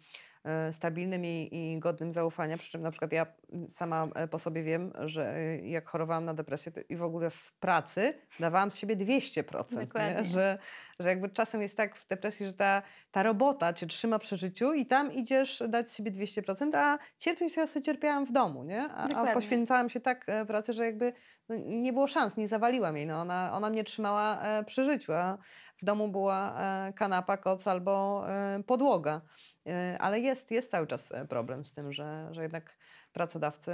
[0.72, 2.58] stabilnym i, i, godnym zaufania.
[2.58, 3.26] Przy czym na przykład ja
[3.70, 7.54] sama e, po sobie wiem, że e, jak chorowałam na depresję i w ogóle w
[7.60, 9.86] pracy dawałam z siebie 200%.
[9.96, 10.24] Nie?
[10.24, 10.58] Że,
[11.00, 14.74] że jakby czasem jest tak w depresji, że ta, ta robota cię trzyma przy życiu
[14.74, 18.82] i tam idziesz dać z siebie 200%, a cierpieć ja sobie cierpiałam w domu, nie?
[18.82, 21.14] A, a poświęcałam się tak pracy, że jakby
[21.50, 23.08] no, nie było szans, nie zawaliłam jej.
[23.08, 25.38] No, ona, ona mnie trzymała przy życiu, a
[25.82, 26.56] w domu była
[26.96, 28.26] kanapa, koc albo
[28.66, 29.22] podłoga.
[29.70, 32.78] E, ale jest, jest cały czas e, problem z tym, że, że jednak
[33.14, 33.72] pracodawcy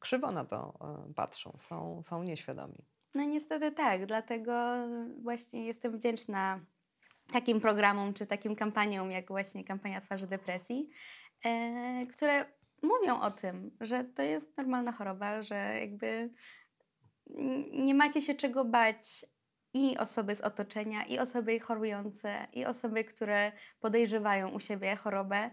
[0.00, 2.84] krzywo na to e, patrzą, są, są nieświadomi.
[3.14, 4.74] No niestety tak, dlatego
[5.22, 6.60] właśnie jestem wdzięczna
[7.32, 10.90] takim programom czy takim kampaniom, jak właśnie kampania Twarzy Depresji,
[11.44, 12.44] e, które
[12.82, 16.30] mówią o tym, że to jest normalna choroba, że jakby
[17.72, 19.26] nie macie się czego bać,
[19.74, 25.50] i osoby z otoczenia, i osoby chorujące, i osoby, które podejrzewają u siebie chorobę,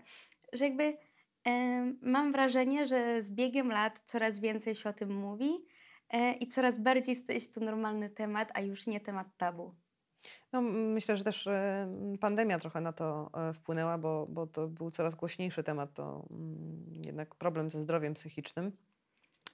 [0.54, 0.97] że jakby
[1.45, 5.65] Em, Mam wrażenie, że z biegiem lat coraz więcej się o tym mówi
[6.10, 9.75] e, i coraz bardziej się to normalny temat, a już nie temat tabu.
[10.54, 11.88] No, myślę, że też e,
[12.19, 15.93] pandemia trochę na to e, wpłynęła, bo, bo to był coraz głośniejszy temat.
[15.93, 18.71] To mm, jednak problem ze zdrowiem psychicznym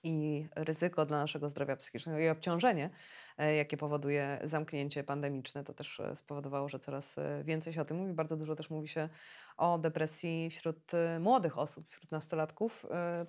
[0.03, 2.89] i ryzyko dla naszego zdrowia psychicznego i obciążenie,
[3.37, 7.85] e, jakie powoduje zamknięcie pandemiczne, to też e, spowodowało, że coraz e, więcej się o
[7.85, 8.13] tym mówi.
[8.13, 9.09] Bardzo dużo też mówi się
[9.57, 12.85] o depresji wśród młodych osób, wśród nastolatków,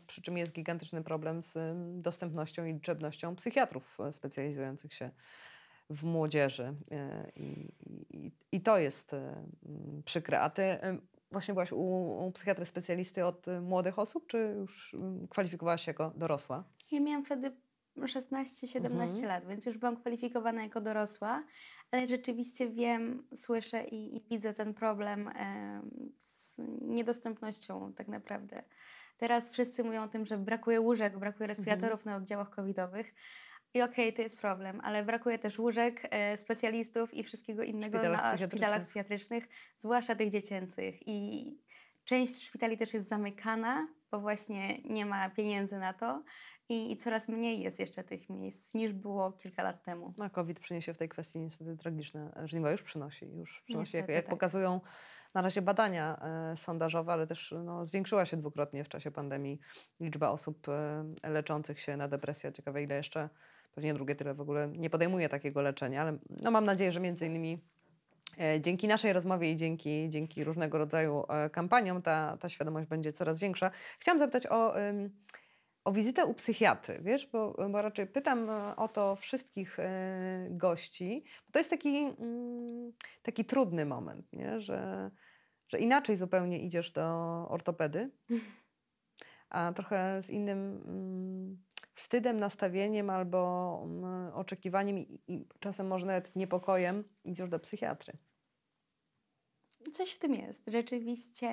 [0.07, 1.59] przy czym jest gigantyczny problem z
[2.03, 5.11] dostępnością i liczebnością psychiatrów specjalizujących się
[5.91, 6.75] w młodzieży.
[7.37, 7.73] I,
[8.11, 9.17] i, i to jest
[10.05, 10.41] przykre.
[10.41, 10.79] A ty
[11.33, 11.77] właśnie byłaś u,
[12.27, 16.65] u psychiatry specjalisty od e, młodych osób, czy już mm, kwalifikowałaś się jako dorosła?
[16.91, 17.57] Ja miałam wtedy
[17.97, 19.25] 16-17 Mhm.
[19.25, 21.45] lat, więc już byłam kwalifikowana jako dorosła,
[21.91, 28.63] ale rzeczywiście wiem, słyszę i, i widzę ten problem em, z niedostępnością tak naprawdę.
[29.19, 33.15] Teraz wszyscy mówią o tym, że brakuje łóżek, brakuje respiratorów na oddziałach covidowych.
[33.75, 38.23] I okej, to jest problem, ale brakuje też łóżek, e, specjalistów i wszystkiego innego szpitalach
[38.23, 38.51] na psychiatrycznych.
[38.51, 39.45] szpitalach psychiatrycznych,
[39.79, 41.09] zwłaszcza tych dziecięcych.
[41.09, 41.59] I
[42.05, 46.23] część szpitali też jest zamykana, bo właśnie nie ma pieniędzy na to.
[46.69, 50.15] I, I coraz mniej jest jeszcze tych miejsc niż było kilka lat temu.
[50.19, 52.71] No, COVID przyniesie w tej kwestii niestety tragiczne żniwa.
[52.71, 53.73] Już przynosi, już przynosi.
[53.73, 54.31] Jak, Niestety jak tak.
[54.31, 54.81] pokazują
[55.35, 56.21] na razie badania
[56.53, 59.61] e, sondażowe, ale też no, zwiększyła się dwukrotnie w czasie pandemii
[60.01, 62.53] liczba osób e, leczących się na depresję.
[62.53, 63.29] Ciekawe ile jeszcze,
[63.75, 67.27] pewnie drugie tyle w ogóle nie podejmuje takiego leczenia, ale no, mam nadzieję, że między
[67.27, 67.59] innymi
[68.41, 73.13] e, dzięki naszej rozmowie i dzięki, dzięki różnego rodzaju e, kampaniom ta, ta świadomość będzie
[73.13, 73.71] coraz większa.
[73.99, 74.75] Chciałam zapytać o,
[75.85, 79.77] o wizytę u psychiatry, wiesz, bo, bo raczej pytam e, o to wszystkich
[80.51, 84.61] gości, bo to jest taki, mm, taki trudny moment, nie?
[84.61, 85.11] Że,
[85.69, 87.05] że inaczej zupełnie idziesz do
[87.49, 88.11] ortopedy,
[89.49, 91.63] a trochę z innym mm,
[91.95, 98.13] wstydem, nastawieniem albo mm, oczekiwaniem i, czasem może nawet niepokojem idziesz do psychiatry.
[99.93, 100.65] Coś w tym jest.
[100.67, 101.49] Rzeczywiście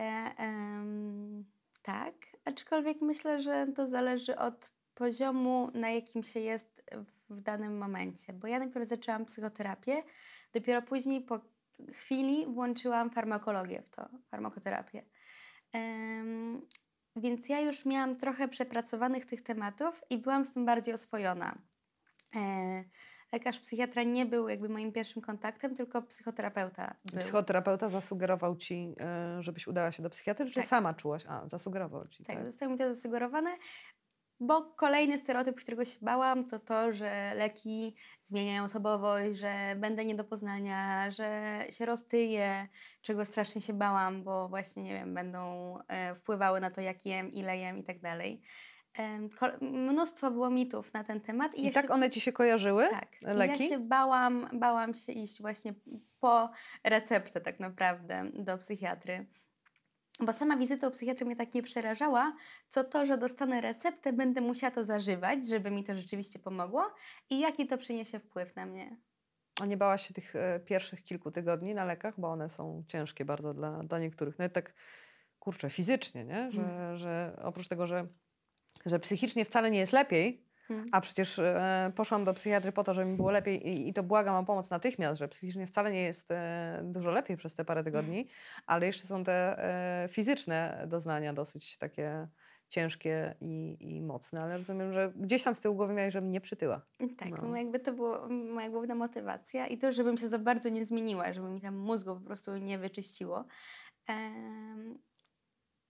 [1.82, 6.84] tak, aczkolwiek myślę, że to zależy od poziomu, na jakim się jest
[7.30, 8.34] w- danym momencie.
[8.34, 10.04] Bo ja najpierw zaczęłam psychoterapię,
[10.54, 11.40] dopiero później po
[11.92, 15.06] chwili włączyłam farmakologię w to, farmakoterapię.
[15.74, 16.62] Em,
[17.20, 21.56] więc ja już miałam trochę przepracowanych tych tematów i byłam z tym bardziej oswojona.
[22.36, 22.84] E,
[23.34, 27.20] lekarz psychiatra nie był jakby moim pierwszym kontaktem, tylko psychoterapeuta był.
[27.20, 30.66] Psychoterapeuta zasugerował ci, e, żebyś udała się do psychiatry, czy Tak.
[30.66, 31.24] sama czułaś?
[31.28, 32.46] A, zasugerował ci, Tak, tak?
[32.46, 33.50] zostało mi to zasugerowane,
[34.40, 40.16] bo kolejny stereotyp, którego się bałam, to to, że leki zmieniają osobowość, że będę nie
[40.16, 42.68] do poznania, że się roztyję,
[43.02, 47.32] czego strasznie się bałam, bo właśnie, nie wiem, będą e, wpływały na to, jak jem,
[47.32, 48.42] ile jem i tak dalej.
[49.62, 51.56] Mnóstwo było mitów na ten temat.
[51.56, 52.90] I ja tak się, one ci się kojarzyły?
[52.90, 53.22] tak.
[53.22, 53.64] I leki?
[53.64, 55.74] Ja się bałam, bałam się iść właśnie
[56.20, 56.50] po
[56.84, 59.26] receptę tak naprawdę do psychiatry.
[60.20, 62.36] Bo sama wizyta u psychiatry mnie tak nie przerażała,
[62.68, 66.92] co to, że dostanę receptę, będę musiała to zażywać, żeby mi to rzeczywiście pomogło
[67.30, 68.98] i jaki to przyniesie wpływ na mnie.
[69.62, 73.26] A nie bałaś się tych e, pierwszych kilku tygodni na lekach, bo one są ciężkie
[73.26, 74.40] bardzo dla, dla niektórych.
[74.40, 74.74] Nawet tak,
[75.40, 76.52] kurczę, fizycznie, nie?
[76.52, 76.98] Że, Mm.
[76.98, 78.08] że oprócz tego, że,
[78.86, 80.49] że psychicznie wcale nie jest lepiej.
[80.92, 84.36] A przecież e, poszłam do psychiatry po to, żeby mi było lepiej i, to błagam
[84.36, 88.28] o pomoc natychmiast, że psychicznie wcale nie jest e, dużo lepiej przez te parę tygodni,
[88.66, 89.64] ale jeszcze są te
[90.04, 92.28] e, fizyczne doznania dosyć takie
[92.70, 96.42] ciężkie i, i mocne, ale rozumiem, że gdzieś tam z tyłu głowy miałeś, żebym nie
[96.42, 96.82] przytyła.
[97.18, 97.38] Tak, No.
[97.48, 97.56] no.
[97.58, 101.50] jakby to była moja główna motywacja i to, żebym się za bardzo nie zmieniła, żeby
[101.50, 103.46] mi tam mózgu po prostu nie wyczyściło.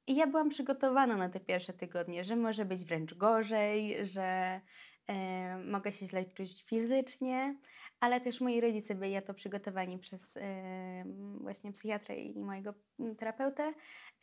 [0.09, 4.61] I ja byłam przygotowana na te pierwsze tygodnie, że może być wręcz gorzej, że
[5.07, 7.55] em, mogę się źle czuć fizycznie,
[7.99, 13.15] ale też moi rodzice byli na to przygotowani przez em, właśnie psychiatrę i mojego mm,
[13.15, 13.73] terapeutę,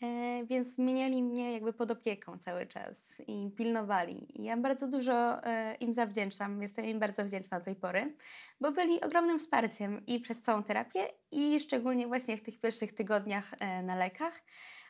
[0.03, 4.41] e, więc mieli mnie jakby pod opieką cały czas i pilnowali.
[4.41, 8.17] I ja bardzo dużo e, im zawdzięczam, jestem im bardzo wdzięczna do tej pory,
[8.61, 11.01] bo byli ogromnym wsparciem i przez całą terapię
[11.31, 14.43] i szczególnie właśnie w tych pierwszych tygodniach e, na lekach,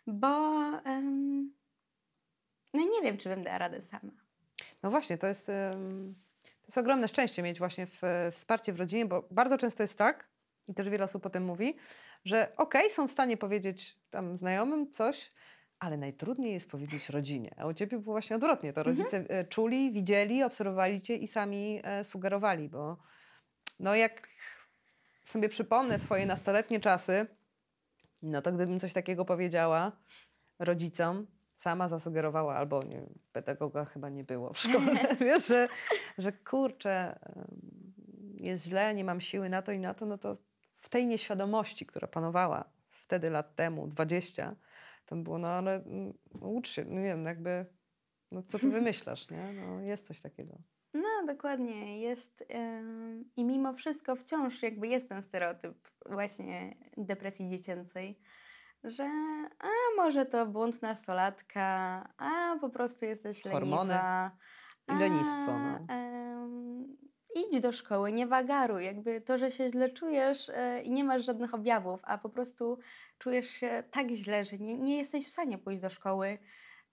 [0.07, 1.53] bo em,
[2.75, 4.13] no nie wiem, czy bym dała radę sama.
[4.83, 8.03] No właśnie, to jest, to jest ogromne szczęście mieć właśnie w,
[8.33, 10.29] wsparcie w rodzinie, bo bardzo często jest tak,
[10.69, 11.77] i też wiele osób o tym mówi,
[12.25, 15.33] że okej, są w stanie powiedzieć tam znajomym coś,
[15.79, 17.55] ale najtrudniej jest powiedzieć rodzinie.
[17.57, 18.73] A u ciebie było właśnie odwrotnie.
[18.73, 22.97] To rodzice e, czuli, widzieli, obserwowali cię i sami e, sugerowali, bo
[23.81, 24.29] no jak
[25.23, 27.27] sobie przypomnę swoje nastoletnie czasy,
[28.23, 29.93] no to gdybym coś takiego powiedziała
[30.59, 33.03] rodzicom, sama zasugerowała, albo nie,
[33.33, 35.69] pedagoga chyba nie było w szkole, wiesz, że,
[36.19, 37.19] że kurczę,
[38.41, 40.37] jest źle, nie mam siły na to i na to, no to
[40.77, 44.57] w tej nieświadomości, która panowała wtedy lat temu, 20,
[45.07, 47.67] to było, no ale mm, ucz się, no nie wiem, jakby,
[48.33, 49.53] no co ty wymyślasz, nie?
[49.53, 50.59] No jest coś takiego.
[51.27, 52.01] Dokładnie.
[52.01, 58.19] Jest ym, i mimo wszystko wciąż jakby jest ten stereotyp właśnie depresji dziecięcej,
[58.85, 59.05] że
[59.59, 61.65] a może to bunt nastolatka,
[62.19, 64.31] a po prostu jesteś Hormony leniwa.
[64.89, 65.95] i lenistwo, no.
[65.95, 66.97] Em,
[67.35, 68.85] idź do szkoły, nie wagaruj.
[68.85, 72.79] Jakby to, że się źle czujesz e, i nie masz żadnych objawów, a po prostu
[73.19, 76.39] czujesz się tak źle, że nie, nie jesteś w stanie pójść do szkoły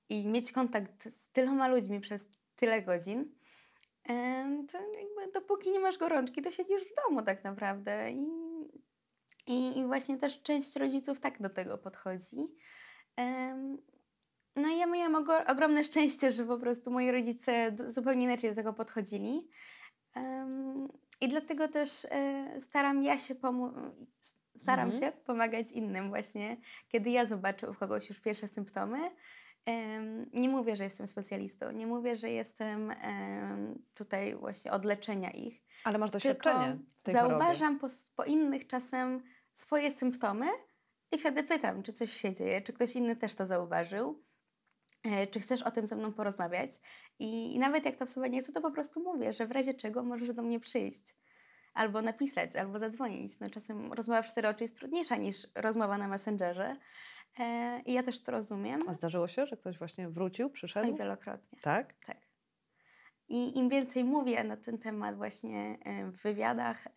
[0.09, 3.36] i mieć kontakt z tyloma ludźmi przez tyle godzin,
[4.72, 8.12] to jakby dopóki nie masz gorączki, to siedzisz w domu tak naprawdę.
[8.12, 8.28] I,
[9.47, 12.47] i, i właśnie też część rodziców tak do tego podchodzi.
[14.56, 18.56] No i ja miałam ogro- ogromne szczęście, że po prostu moi rodzice zupełnie inaczej do
[18.56, 19.49] tego podchodzili.
[21.22, 23.36] I dlatego też e, staram ja się
[24.24, 25.04] s- staram Mhm.
[25.04, 28.97] się pomagać innym właśnie, kiedy ja zobaczę u kogoś już pierwsze symptomy.
[30.34, 35.64] Nie mówię, że jestem specjalistą, nie mówię, że jestem em, tutaj właśnie od leczenia ich.
[35.84, 36.84] Ale masz Tylko doświadczenie chorobie.
[37.05, 40.45] zauważam po, po innych czasem swoje symptomy
[41.11, 44.24] i wtedy pytam, czy coś się dzieje, czy ktoś inny też to zauważył,
[45.03, 46.72] e, czy chcesz o tym ze mną porozmawiać.
[47.20, 49.74] I, I nawet jak ta osoba nie chce, to po prostu mówię, że w razie
[49.74, 51.16] czego możesz do mnie przyjść.
[51.74, 53.39] Albo napisać, albo zadzwonić.
[53.39, 56.76] No, czasem rozmowa w cztery oczy jest trudniejsza niż rozmowa na Messengerze.
[57.39, 58.81] E, I ja też to rozumiem.
[58.88, 60.97] A zdarzyło się, że ktoś właśnie wrócił, przyszedł?
[60.97, 61.59] wielokrotnie.
[61.61, 61.93] Tak?
[62.05, 62.17] Tak.
[63.27, 65.77] I im więcej mówię na ten temat właśnie
[66.11, 66.88] w wywiadach,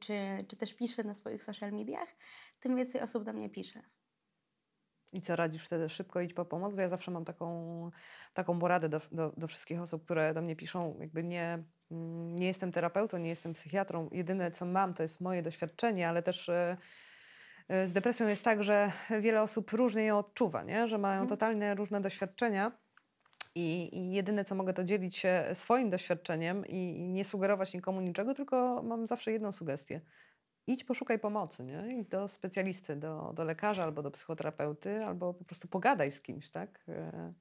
[0.00, 0.14] czy,
[0.48, 2.08] czy też piszę na swoich social mediach,
[2.60, 3.82] tym więcej osób do mnie pisze.
[5.12, 5.88] I co radzisz wtedy?
[5.88, 6.74] Szybko idź po pomoc?
[6.74, 7.90] Bo ja zawsze mam taką,
[8.34, 10.96] taką poradę do, do, do wszystkich osób, które do mnie piszą.
[11.00, 14.08] Jakby nie, mm, nie jestem terapeutą, nie jestem psychiatrą.
[14.12, 16.76] Jedyne, co mam, to jest moje doświadczenie, ale też e,
[17.68, 20.88] z depresją jest tak, że wiele osób różnie ją odczuwa, nie?
[20.88, 21.28] że mają Mhm.
[21.28, 22.72] totalnie różne doświadczenia.
[23.54, 28.00] I, I jedyne, co mogę, to dzielić się swoim doświadczeniem i, i nie sugerować nikomu
[28.00, 30.00] niczego, tylko mam zawsze jedną sugestię.
[30.66, 31.98] Idź, poszukaj pomocy, nie?
[32.00, 36.50] Idź do specjalisty, do, do lekarza albo do psychoterapeuty, albo po prostu pogadaj z kimś,
[36.50, 36.84] tak?
[36.88, 37.32] E,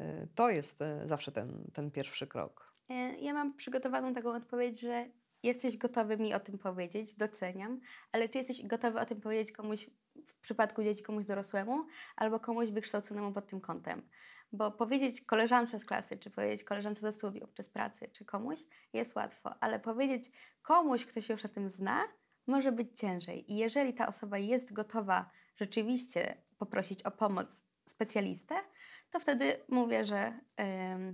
[0.00, 2.72] e, To jest e, zawsze ten, ten pierwszy krok.
[2.90, 5.06] E, Ja mam przygotowaną taką odpowiedź, że
[5.42, 7.80] jesteś gotowy mi o tym powiedzieć, doceniam,
[8.12, 9.90] ale czy jesteś gotowy o tym powiedzieć komuś,
[10.26, 11.86] w przypadku dzieci komuś dorosłemu,
[12.16, 14.02] albo komuś wykształconemu pod tym kątem?
[14.52, 18.60] Bo powiedzieć koleżance z klasy, czy powiedzieć koleżance ze studiów, czy z pracy, czy komuś
[18.92, 20.30] jest łatwo, ale powiedzieć
[20.62, 22.04] komuś, kto się już na tym zna,
[22.46, 23.52] może być ciężej.
[23.52, 28.54] I jeżeli ta osoba jest gotowa rzeczywiście poprosić o pomoc specjalistę,
[29.10, 31.12] to wtedy mówię, że e,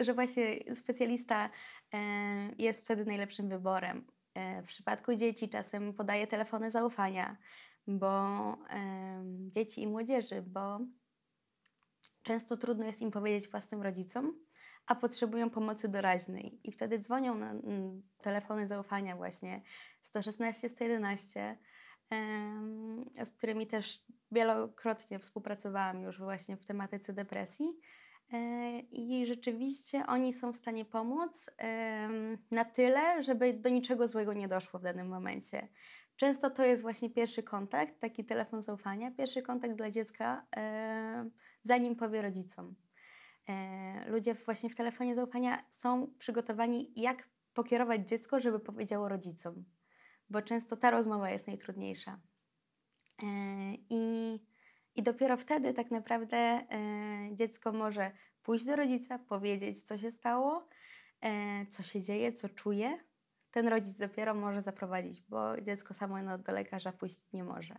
[0.00, 1.50] że właśnie specjalista
[1.94, 1.98] e,
[2.58, 4.06] jest wtedy najlepszym wyborem.
[4.34, 7.36] E, w przypadku dzieci czasem podaję telefony zaufania,
[7.86, 8.12] bo
[8.68, 10.80] em, dzieci i młodzieży, bo
[12.22, 14.34] często trudno jest im powiedzieć własnym rodzicom,
[14.86, 19.62] a potrzebują pomocy doraźnej i wtedy dzwonią na mm, telefony zaufania właśnie
[20.00, 21.58] 116, 111,
[22.10, 27.78] em, z którymi też wielokrotnie współpracowałam już właśnie w tematyce depresji.
[28.32, 31.50] E, I rzeczywiście oni są w stanie pomóc
[32.50, 35.68] na tyle, żeby do niczego złego nie doszło w danym momencie.
[36.16, 41.30] Często to jest właśnie pierwszy kontakt, taki telefon zaufania, pierwszy kontakt dla dziecka, em,
[41.62, 42.74] zanim powie rodzicom.
[43.48, 49.64] E, Ludzie właśnie w telefonie zaufania są przygotowani, jak pokierować dziecko, żeby powiedziało rodzicom,
[50.30, 52.20] bo często ta rozmowa jest najtrudniejsza.
[53.22, 53.26] E,
[53.90, 54.38] I,
[55.00, 56.66] I dopiero wtedy tak naprawdę e,
[57.32, 58.10] dziecko może
[58.42, 60.68] pójść do rodzica, powiedzieć, co się stało,
[61.20, 62.98] e, co się dzieje, co czuje.
[63.50, 67.76] Ten rodzic dopiero może zaprowadzić, bo dziecko samo no, do lekarza pójść nie może.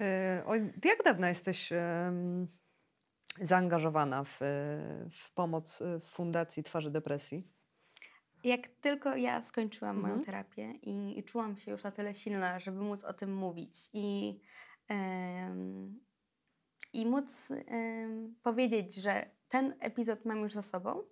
[0.00, 0.42] E,
[0.82, 1.72] ty jak dawno jesteś
[3.40, 4.46] zaangażowana w, e,
[5.10, 7.52] w pomoc e, w Fundacji Twarzy Depresji?
[8.44, 10.26] Jak tylko ja skończyłam moją Mhm.
[10.26, 14.40] terapię i, i czułam się już na tyle silna, żeby móc o tym mówić i,
[16.96, 21.02] i móc em, powiedzieć, że ten epizod mam już za sobą,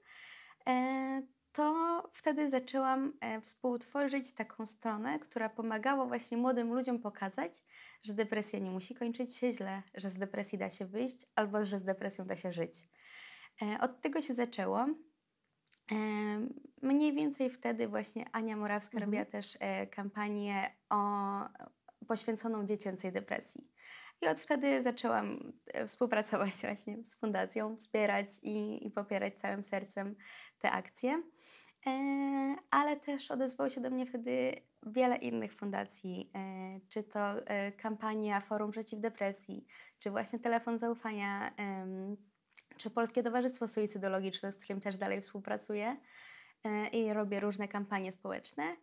[0.68, 1.22] e,
[1.52, 7.64] to wtedy zaczęłam e, współtworzyć taką stronę, która pomagała właśnie młodym ludziom pokazać,
[8.02, 11.78] że depresja nie musi kończyć się źle, że z depresji da się wyjść albo że
[11.78, 12.88] z depresją da się żyć.
[13.62, 14.86] E, Od tego się zaczęło.
[16.82, 19.10] Mniej więcej wtedy właśnie Ania Morawska Mhm.
[19.10, 19.58] robiła też
[19.90, 20.98] kampanię o
[22.08, 23.70] poświęconą dziecięcej depresji.
[24.22, 30.16] I od wtedy zaczęłam e, współpracować właśnie z fundacją, wspierać i, i popierać całym sercem
[30.58, 31.22] te akcje.
[31.86, 31.90] E,
[32.70, 34.52] ale też odezwało się do mnie wtedy
[34.86, 37.34] wiele innych fundacji, e, czy to
[37.76, 39.66] kampania Forum Przeciw Depresji,
[39.98, 41.54] czy właśnie Telefon Zaufania,
[42.76, 45.96] czy Polskie Towarzystwo Suicydologiczne, z którym też dalej współpracuję
[46.92, 48.76] i robię różne kampanie społeczne.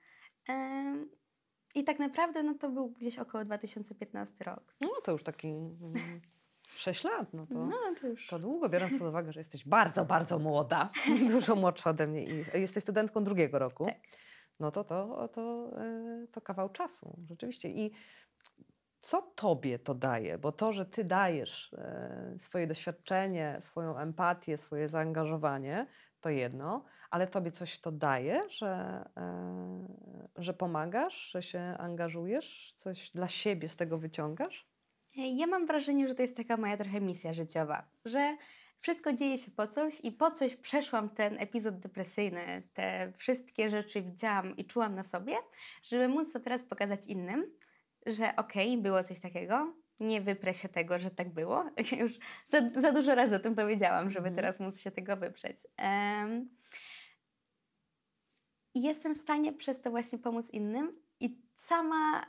[1.76, 4.76] I tak naprawdę no, to był gdzieś około 2015 rok.
[4.82, 6.22] No to już taki mm,
[6.68, 8.28] 6 lat, no to, No to już.
[8.28, 10.90] to długo, biorąc pod uwagę, że jesteś bardzo, bardzo młoda,
[11.34, 13.86] dużo młodsza ode mnie i jesteś studentką drugiego roku.
[13.86, 13.98] Tak.
[14.60, 17.70] No to to, to, e, to kawał czasu, rzeczywiście.
[17.70, 17.92] I
[19.00, 20.38] co tobie to daje?
[20.38, 25.88] Bo to, że ty dajesz e, swoje doświadczenie, swoją empatię, swoje zaangażowanie,
[26.22, 29.88] to jedno, ale tobie coś to daje, że, e,
[30.38, 34.68] że pomagasz, że się angażujesz, coś dla siebie z tego wyciągasz?
[35.16, 38.38] Ja mam wrażenie, że to jest taka moja trochę misja życiowa, że
[38.80, 44.02] wszystko dzieje się po coś i po coś przeszłam ten epizod depresyjny, te wszystkie rzeczy
[44.02, 45.34] widziałam i czułam na sobie,
[45.84, 47.46] żeby móc to teraz pokazać innym,
[48.06, 51.66] że okej, było coś takiego, nie wyprę się tego, że tak było.
[52.00, 54.36] Już za, za dużo razy o tym powiedziałam, żeby Mhm.
[54.36, 55.58] teraz móc się tego wyprzeć.
[55.78, 56.50] Em,
[58.74, 62.22] I jestem w stanie przez to właśnie pomóc innym i sama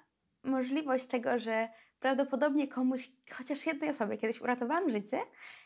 [0.45, 1.69] możliwość tego, że
[2.01, 5.21] prawdopodobnie komuś, chociaż jednej osobie kiedyś uratowałam życie,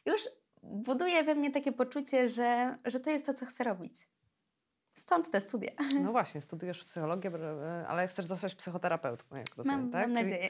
[0.07, 0.21] już
[0.63, 4.09] buduje we mnie takie poczucie, że, że to jest to, co chcę robić.
[4.99, 5.71] Stąd te studia.
[6.05, 10.03] No właśnie, studiujesz psychologię, e, ale chcesz zostać psychoterapeutką, jak Mam, tak?
[10.03, 10.49] mam nadzieję.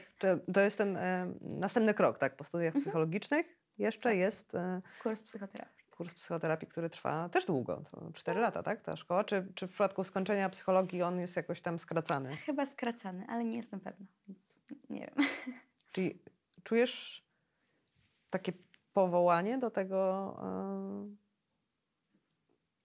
[0.53, 2.35] To jest ten e, następny krok, tak?
[2.35, 4.17] Po studiach psychologicznych jeszcze Tak.
[4.17, 5.86] jest e, Kurs psychoterapii.
[5.97, 8.81] Kurs psychoterapii, który trwa też długo, to 4 lata, tak?
[8.81, 9.23] Ta szkoła.
[9.23, 12.35] Czy, czy w przypadku skończenia psychologii on jest jakoś tam skracany?
[12.35, 14.57] Chyba skracany, ale nie jestem pewna, więc
[14.89, 15.27] nie wiem.
[15.91, 16.19] Czyli
[16.63, 17.27] czujesz
[18.29, 18.53] takie
[18.93, 21.27] powołanie do tego e,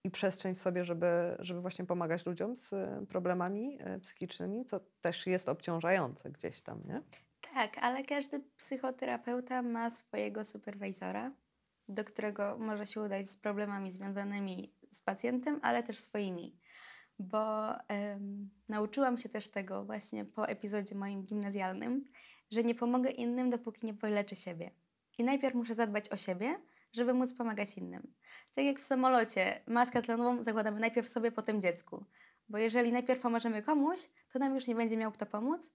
[0.03, 4.79] i przestrzeń w sobie, żeby, żeby właśnie pomagać ludziom z e, problemami e, psychicznymi, co
[5.01, 7.01] też jest obciążające gdzieś tam, nie?
[7.53, 11.31] Tak, ale każdy psychoterapeuta ma swojego superwizora,
[11.87, 16.59] do którego może się udać z problemami związanymi z pacjentem, ale też swoimi.
[17.19, 17.73] Bo
[18.69, 22.03] nauczyłam się też tego właśnie po epizodzie moim gimnazjalnym,
[22.51, 24.71] że nie pomogę innym, dopóki nie wyleczę siebie.
[25.17, 26.59] I najpierw muszę zadbać o siebie,
[26.93, 28.13] żeby móc pomagać innym.
[28.53, 32.05] Tak jak w samolocie, maskę tlenową zakładamy najpierw sobie, potem dziecku.
[32.49, 35.71] Bo jeżeli najpierw pomożemy komuś, to nam już nie będzie miał kto pomóc,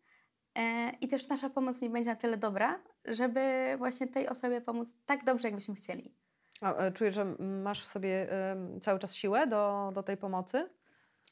[1.01, 5.25] I też nasza pomoc nie będzie na tyle dobra, żeby właśnie tej osobie pomóc tak
[5.25, 6.15] dobrze, jakbyśmy chcieli.
[6.61, 10.69] A, e, czujesz, że masz w sobie em, cały czas siłę do, do tej pomocy?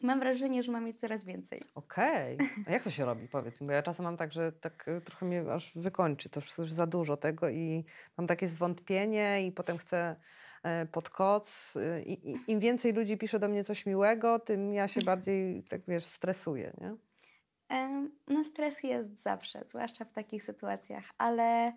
[0.02, 1.62] Mam wrażenie, że mam jej coraz więcej.
[1.74, 2.38] Okej.
[2.66, 3.66] A jak to się robi, powiedz mi?
[3.66, 6.86] Bo ja czasem mam tak, że tak e, trochę mnie aż wykończy, to już za
[6.86, 7.84] dużo tego i
[8.16, 10.16] mam takie zwątpienie i potem chcę
[10.62, 11.76] e, pod koc.
[11.76, 15.64] e, I, i, Im więcej ludzi pisze do mnie coś miłego, tym ja się bardziej,
[15.64, 16.96] tak wiesz, stresuję, nie?
[18.28, 21.72] No, stres jest zawsze, zwłaszcza w takich sytuacjach, ale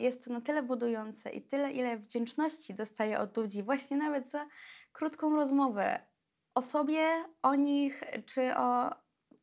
[0.00, 4.46] jest to na tyle budujące i tyle, ile wdzięczności dostaję od ludzi, właśnie nawet za
[4.92, 6.06] krótką rozmowę
[6.54, 8.90] o sobie, o nich, czy o.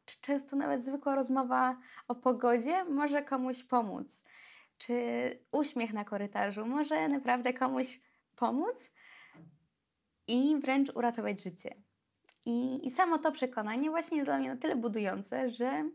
[0.06, 4.24] Czy często nawet zwykła rozmowa o pogodzie może komuś pomóc.
[4.78, 4.94] Czy
[5.52, 8.02] uśmiech na korytarzu może naprawdę komuś
[8.36, 8.92] pomóc
[10.28, 11.76] i wręcz uratować życie.
[12.46, 15.90] I, I samo to przekonanie właśnie jest dla mnie na tyle budujące, że,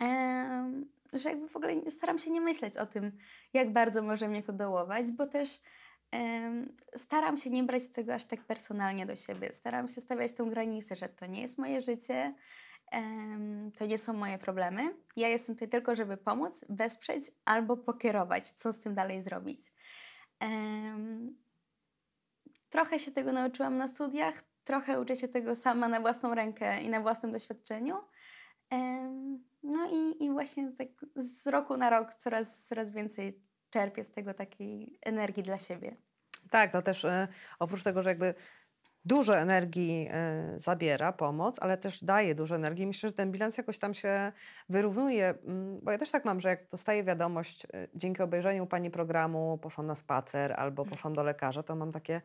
[0.00, 3.18] em, że jakby w ogóle staram się nie myśleć o tym,
[3.52, 5.48] jak bardzo może mnie to dołować, bo też
[6.10, 9.52] em, staram się nie brać tego aż tak personalnie do siebie.
[9.52, 12.34] Staram się stawiać tą granicę, że to nie jest moje życie,
[12.92, 14.94] em, to nie są moje problemy.
[15.16, 19.72] Ja jestem tutaj tylko, żeby pomóc, wesprzeć albo pokierować, co z tym dalej zrobić.
[22.70, 26.88] Trochę się tego nauczyłam na studiach, trochę uczę się tego sama na własną rękę i
[26.88, 27.96] na własnym doświadczeniu.
[29.62, 34.34] No i, i właśnie tak z roku na rok coraz, coraz więcej czerpię z tego
[34.34, 35.96] takiej energii dla siebie.
[36.50, 38.34] Tak, to też e, oprócz tego, że jakby
[39.04, 42.86] dużo energii e, zabiera pomoc, ale też daje dużo energii.
[42.86, 44.32] Myślę, że ten bilans jakoś tam się
[44.68, 48.90] wyrównuje, mm, bo ja też tak mam, że jak dostaję wiadomość, e, dzięki obejrzeniu pani
[48.90, 52.20] programu poszłam na spacer albo poszłam do lekarza, to mam takie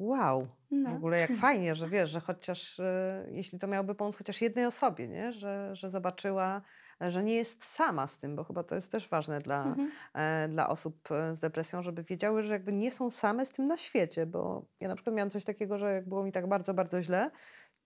[0.00, 0.90] wow, No.
[0.90, 4.66] w ogóle jak fajnie, że wiesz, że chociaż e, jeśli to miałoby pomóc chociaż jednej
[4.66, 5.32] osobie, nie?
[5.32, 6.62] Że, że zobaczyła,
[7.00, 9.90] że nie jest sama z tym, bo chyba to jest też ważne dla, Mhm.
[10.14, 13.66] e, dla osób e, z depresją, żeby wiedziały, że jakby nie są same z tym
[13.66, 16.74] na świecie, bo ja na przykład miałam coś takiego, że jak było mi tak bardzo,
[16.74, 17.30] bardzo źle,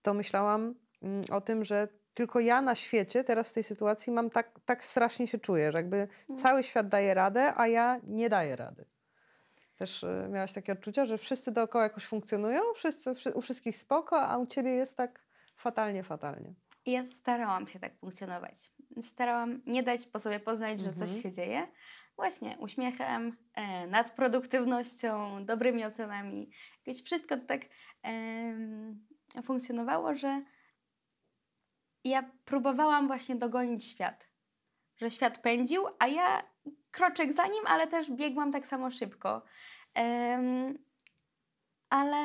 [0.01, 4.29] to myślałam mm, o tym, że tylko ja na świecie teraz w tej sytuacji mam
[4.29, 6.07] tak, tak strasznie się czuję, że jakby
[6.37, 8.85] cały świat daje radę, a ja nie daję rady.
[9.75, 14.21] Też y, miałaś takie odczucia, że wszyscy dookoła jakoś funkcjonują, wszyscy, wszy, u wszystkich spoko,
[14.21, 15.25] a u ciebie jest tak
[15.57, 16.53] fatalnie, fatalnie.
[16.85, 18.71] Ja starałam się tak funkcjonować.
[19.01, 21.21] Starałam nie dać po sobie poznać, że coś Mhm.
[21.21, 21.67] się dzieje.
[22.15, 26.51] Właśnie uśmiechem, e, nadproduktywnością, dobrymi ocenami.
[26.85, 27.61] Jakieś wszystko tak
[28.03, 29.07] em,
[29.43, 30.41] funkcjonowało, że
[32.03, 34.31] ja próbowałam właśnie dogonić świat.
[34.97, 36.43] Że świat pędził, a ja
[36.95, 39.41] kroczek za nim, ale też biegłam tak samo szybko.
[39.93, 40.77] Em,
[41.89, 42.23] ale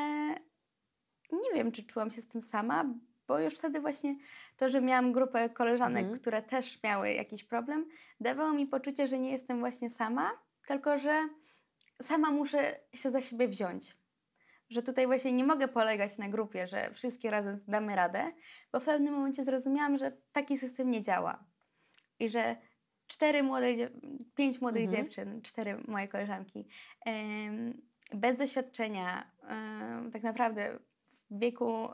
[1.32, 2.84] nie wiem, czy czułam się z tym sama,
[3.26, 4.16] bo już wtedy właśnie
[4.56, 6.20] to, że miałam grupę koleżanek, Mhm.
[6.20, 7.86] które też miały jakiś problem,
[8.20, 10.30] dawało mi poczucie, że nie jestem właśnie sama,
[10.66, 11.28] tylko że
[12.02, 13.96] sama muszę się za siebie wziąć.
[14.68, 18.32] Że tutaj właśnie nie mogę polegać na grupie, że wszystkie razem damy radę,
[18.72, 21.44] bo w pewnym momencie zrozumiałam, że taki system nie działa.
[22.18, 22.56] I że
[23.10, 23.66] cztery młode,
[24.34, 25.02] pięć młodych Mhm.
[25.02, 26.66] dziewczyn, cztery moje koleżanki,
[28.14, 29.30] bez doświadczenia,
[30.12, 30.78] tak naprawdę
[31.30, 31.88] w wieku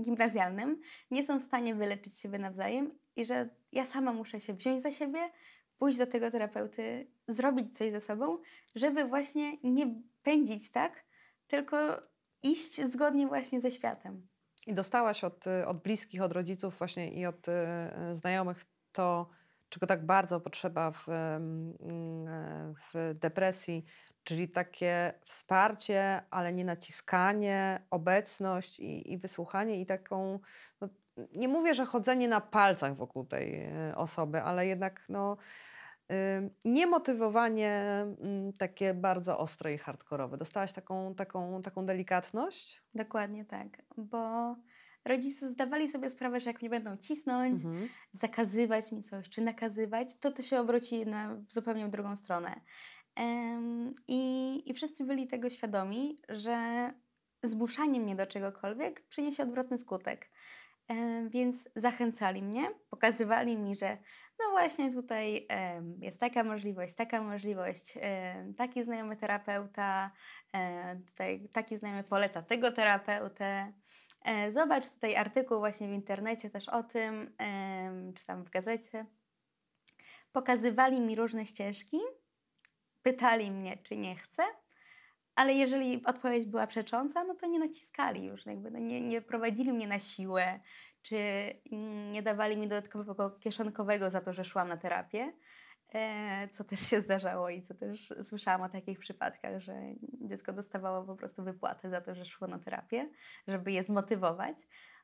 [0.00, 4.82] gimnazjalnym, nie są w stanie wyleczyć siebie nawzajem i że ja sama muszę się wziąć
[4.82, 5.18] za siebie,
[5.78, 8.38] pójść do tego terapeuty, zrobić coś ze sobą,
[8.74, 11.04] żeby właśnie nie pędzić tak,
[11.48, 12.02] tylko
[12.42, 14.26] iść zgodnie właśnie ze światem.
[14.66, 17.52] I dostałaś od, y, od bliskich, od rodziców właśnie i od y,
[18.10, 19.30] y, znajomych to,
[19.70, 23.84] czego tak bardzo potrzeba w, mm, w depresji,
[24.24, 30.38] czyli takie wsparcie, ale nie naciskanie, obecność i, i wysłuchanie i taką,
[30.80, 30.88] no,
[31.34, 35.36] nie mówię, że chodzenie na palcach wokół tej y, osoby, ale jednak no,
[36.64, 38.06] niemotywowanie
[38.58, 40.36] takie bardzo ostre i hardkorowe.
[40.36, 42.82] Dostałaś taką, taką, taką delikatność?
[42.94, 44.56] Dokładnie tak, bo
[45.04, 47.88] rodzice zdawali sobie sprawę, że jak mnie będą cisnąć, Mhm.
[48.12, 52.60] zakazywać mi coś, czy nakazywać, to to się obróci na zupełnie drugą stronę.
[53.16, 56.90] Em, i, I wszyscy byli tego świadomi, że
[57.42, 60.30] zmuszanie mnie do czegokolwiek przyniesie odwrotny skutek.
[61.30, 63.98] Więc zachęcali mnie, pokazywali mi, że
[64.38, 65.46] no właśnie tutaj
[65.98, 67.94] jest taka możliwość, taka możliwość,
[68.56, 70.10] taki znajomy terapeuta,
[71.06, 73.72] tutaj taki znajomy poleca tego terapeutę.
[74.24, 77.36] E, Zobacz tutaj artykuł właśnie w internecie też o tym,
[78.14, 79.06] czy tam w gazecie.
[80.32, 82.00] Pokazywali mi różne ścieżki,
[83.02, 84.42] pytali mnie, czy nie chcę,
[85.34, 89.72] ale jeżeli odpowiedź była przecząca, no to nie naciskali już, jakby no nie, nie prowadzili
[89.72, 90.60] mnie na siłę,
[91.02, 91.16] czy
[91.72, 95.32] mm, nie dawali mi dodatkowego kieszonkowego za to, że szłam na terapię,
[96.50, 101.16] co też się zdarzało i co też słyszałam o takich przypadkach, że dziecko dostawało po
[101.16, 103.10] prostu wypłatę za to, że szło na terapię,
[103.48, 104.56] żeby je zmotywować.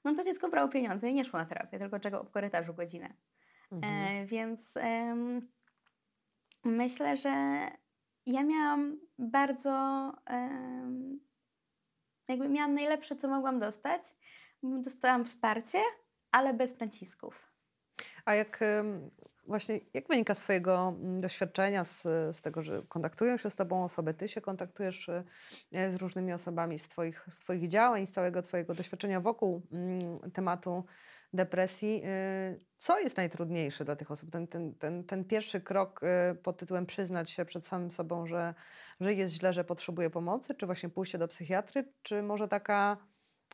[0.04, 3.14] No to dziecko brało pieniądze i nie szło na terapię, tylko czego w korytarzu godzinę.
[3.72, 4.22] Mhm.
[4.22, 5.48] E, więc em,
[6.64, 7.30] myślę, że
[8.26, 11.20] ja miałam bardzo, em,
[12.28, 14.02] jakby miałam najlepsze, co mogłam dostać.
[14.62, 15.78] Dostałam wsparcie,
[16.32, 17.55] ale bez nacisków.
[18.26, 18.60] A jak
[19.46, 22.02] właśnie, jak wynika z Twojego mm, doświadczenia, z,
[22.36, 26.78] z tego, że kontaktują się z Tobą osoby, Ty się kontaktujesz e, z różnymi osobami
[26.78, 30.84] z Twoich, z twoich działań, z całego Twojego doświadczenia wokół mm, tematu
[31.32, 32.02] depresji.
[32.04, 34.30] y, Co jest najtrudniejsze dla tych osób?
[34.30, 36.00] Ten, ten, ten, ten pierwszy krok
[36.42, 38.54] pod tytułem przyznać się przed samym sobą, że,
[39.00, 42.96] że jest źle, że potrzebuje pomocy, czy właśnie pójście do psychiatry, czy może taka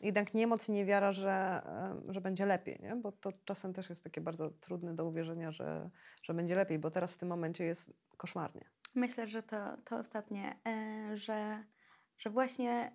[0.02, 1.62] jednak niemoc i niewiara, że,
[2.08, 2.96] że będzie lepiej, nie?
[2.96, 5.90] bo to czasem też jest takie bardzo trudne do uwierzenia, że,
[6.22, 8.64] że będzie lepiej, bo teraz w tym momencie jest koszmarnie.
[8.94, 11.64] Myślę, że to, to ostatnie, e, że,
[12.18, 12.92] że właśnie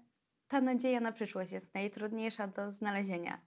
[0.47, 3.41] ta nadzieja na przyszłość jest najtrudniejsza do znalezienia.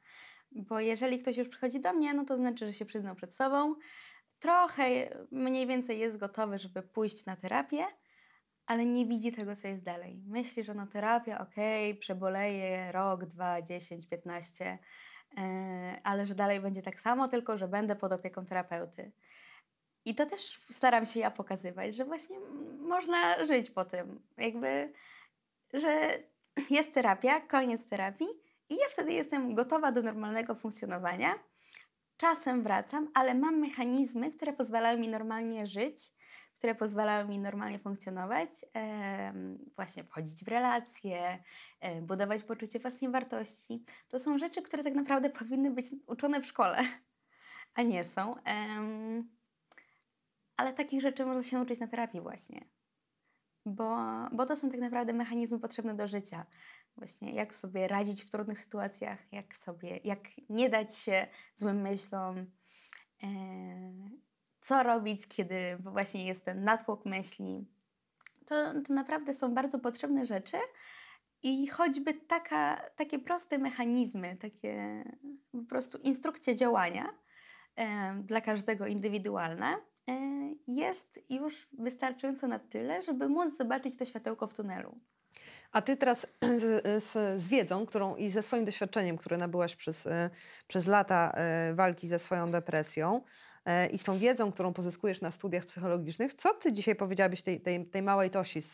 [0.52, 3.74] Bo jeżeli ktoś już przychodzi do mnie, no to znaczy, że się przyznał przed sobą,
[4.38, 4.84] trochę
[5.30, 7.86] mniej więcej jest gotowy, żeby pójść na terapię,
[8.70, 10.22] ale nie widzi tego, co jest dalej.
[10.26, 14.78] Myśli, że no terapia, okej, przeboleję rok, dwa, dziesięć, piętnaście,
[15.38, 19.12] e, ale że dalej będzie tak samo, tylko że będę pod opieką terapeuty.
[20.04, 22.40] I to też staram się ja pokazywać, że właśnie
[22.78, 24.22] można żyć po tym.
[24.36, 24.92] Jakby,
[25.74, 26.18] że
[26.78, 28.28] jest terapia, koniec terapii
[28.68, 31.34] i ja wtedy jestem gotowa do normalnego funkcjonowania.
[32.16, 36.12] Czasem wracam, ale mam mechanizmy, które pozwalają mi normalnie żyć,
[36.60, 38.50] które pozwalają mi normalnie funkcjonować,
[39.76, 41.42] właśnie wchodzić w relacje,
[42.02, 43.84] budować poczucie własnej wartości.
[44.08, 46.78] To są rzeczy, które tak naprawdę powinny być uczone w szkole,
[47.74, 48.34] a nie są.
[50.56, 52.60] Ale takich rzeczy można się nauczyć na terapii właśnie.
[53.66, 53.96] bo,
[54.32, 56.46] bo to są tak naprawdę mechanizmy potrzebne do życia.
[56.96, 62.46] Właśnie jak sobie radzić w trudnych sytuacjach, jak sobie, jak nie dać się złym myślom,
[64.60, 67.66] co robić, kiedy właśnie jest ten natłok myśli.
[68.46, 68.54] To,
[68.86, 70.56] to naprawdę są bardzo potrzebne rzeczy
[71.42, 75.04] i choćby taka, takie proste mechanizmy, takie
[75.52, 77.14] po prostu instrukcje działania
[77.76, 79.80] e, dla każdego indywidualne e,
[80.66, 85.00] jest już wystarczająco na tyle, żeby móc zobaczyć to światełko w tunelu.
[85.72, 90.06] A ty teraz z, z, z, wiedzą, którą i ze swoim doświadczeniem, które nabyłaś przez,
[90.06, 90.30] e,
[90.66, 93.22] przez lata e, walki ze swoją depresją
[93.92, 97.86] i z tą wiedzą, którą pozyskujesz na studiach psychologicznych, co ty dzisiaj powiedziałabyś tej, tej,
[97.86, 98.72] tej małej Tosi z,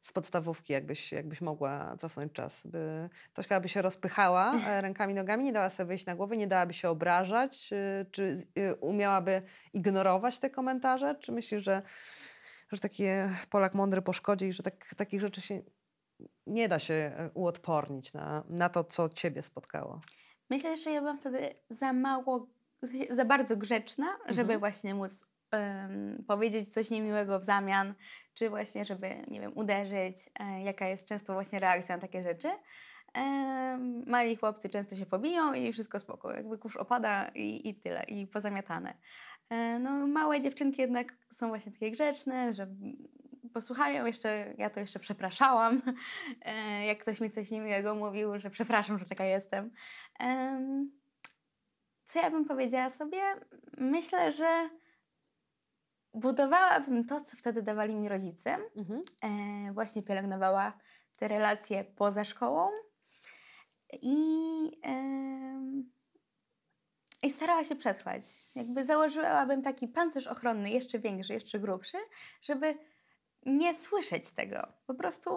[0.00, 2.66] z podstawówki, jakbyś, jakbyś mogła cofnąć czas?
[2.66, 6.74] By Tośka by się rozpychała rękami, nogami, nie dała sobie wyjść na głowę, nie dałaby
[6.74, 7.70] się obrażać,
[8.10, 8.46] czy
[8.80, 9.42] umiałaby
[9.72, 11.16] ignorować te komentarze?
[11.20, 11.82] Czy myślisz, że,
[12.72, 13.04] że taki
[13.50, 15.62] Polak mądry po szkodzie i że tak, takich rzeczy się
[16.46, 20.00] nie da się e, uodpornić na, na to, co ciebie spotkało.
[20.50, 22.46] Myślę, że ja byłam wtedy za mało,
[23.10, 24.34] za bardzo grzeczna, mhm.
[24.34, 27.94] żeby właśnie móc um, powiedzieć coś niemiłego w zamian,
[28.34, 32.48] czy właśnie, żeby, nie wiem, uderzyć, e, jaka jest często właśnie reakcja na takie rzeczy.
[33.16, 38.04] E, mali chłopcy często się pobiją i wszystko spoko, jakby kurz opada i, i tyle,
[38.08, 38.94] i pozamiatane.
[39.50, 42.66] E, no, małe dziewczynki jednak są właśnie takie grzeczne, że
[43.52, 45.82] posłuchają, jeszcze, ja to jeszcze przepraszałam,
[46.42, 49.70] e, jak ktoś mi coś niemiłego mówił, że przepraszam, że taka jestem.
[52.08, 53.20] Co ja bym powiedziała sobie?
[53.78, 54.70] Myślę, że
[56.14, 58.56] budowałabym to, co wtedy dawali mi rodzice.
[58.76, 59.02] Mhm.
[59.22, 60.78] E, właśnie pielęgnowała
[61.18, 62.70] te relacje poza szkołą
[63.92, 64.16] i,
[67.22, 68.22] i starała się przetrwać.
[68.54, 71.98] Jakby założyłabym taki pancerz ochronny, jeszcze większy, jeszcze grubszy,
[72.42, 72.78] żeby
[73.46, 74.72] nie słyszeć tego.
[74.86, 75.30] Po prostu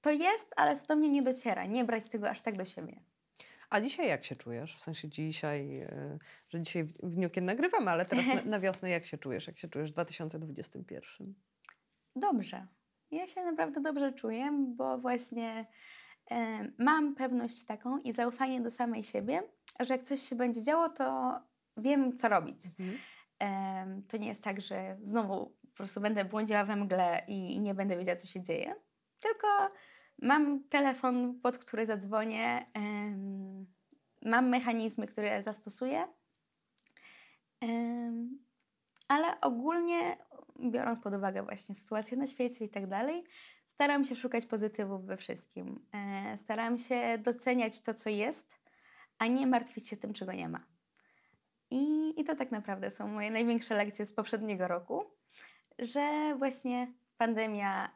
[0.00, 1.66] to jest, ale to do mnie nie dociera.
[1.66, 3.00] Nie brać tego aż tak do siebie.
[3.76, 4.76] A dzisiaj jak się czujesz?
[4.76, 6.18] W sensie dzisiaj, e,
[6.48, 9.46] że dzisiaj w dniu, kiedy nagrywamy, ale teraz na, na wiosnę jak się czujesz?
[9.46, 11.34] Jak się czujesz w 2021?
[12.16, 12.66] Dobrze.
[13.10, 15.66] Ja się naprawdę dobrze czuję, bo właśnie
[16.30, 19.42] e, mam pewność taką i zaufanie do samej siebie,
[19.80, 21.38] że jak coś się będzie działo, to
[21.76, 22.66] wiem, co robić.
[22.66, 22.98] Mhm.
[23.42, 27.74] E, to nie jest tak, że znowu po prostu będę błądziła we mgle i nie
[27.74, 28.74] będę wiedziała, co się dzieje.
[29.20, 29.46] Tylko
[30.22, 32.66] mam telefon, pod który zadzwonię,
[34.22, 36.08] mam mechanizmy, które zastosuję,
[39.08, 40.16] ale ogólnie,
[40.70, 43.24] biorąc pod uwagę właśnie sytuację na świecie i tak dalej,
[43.66, 45.86] staram się szukać pozytywów we wszystkim.
[45.92, 48.54] E, staram się doceniać to, co jest,
[49.18, 50.66] a nie martwić się tym, czego nie ma.
[51.70, 55.16] I, i to tak naprawdę są moje największe lekcje z poprzedniego roku
[55.78, 57.94] że właśnie pandemia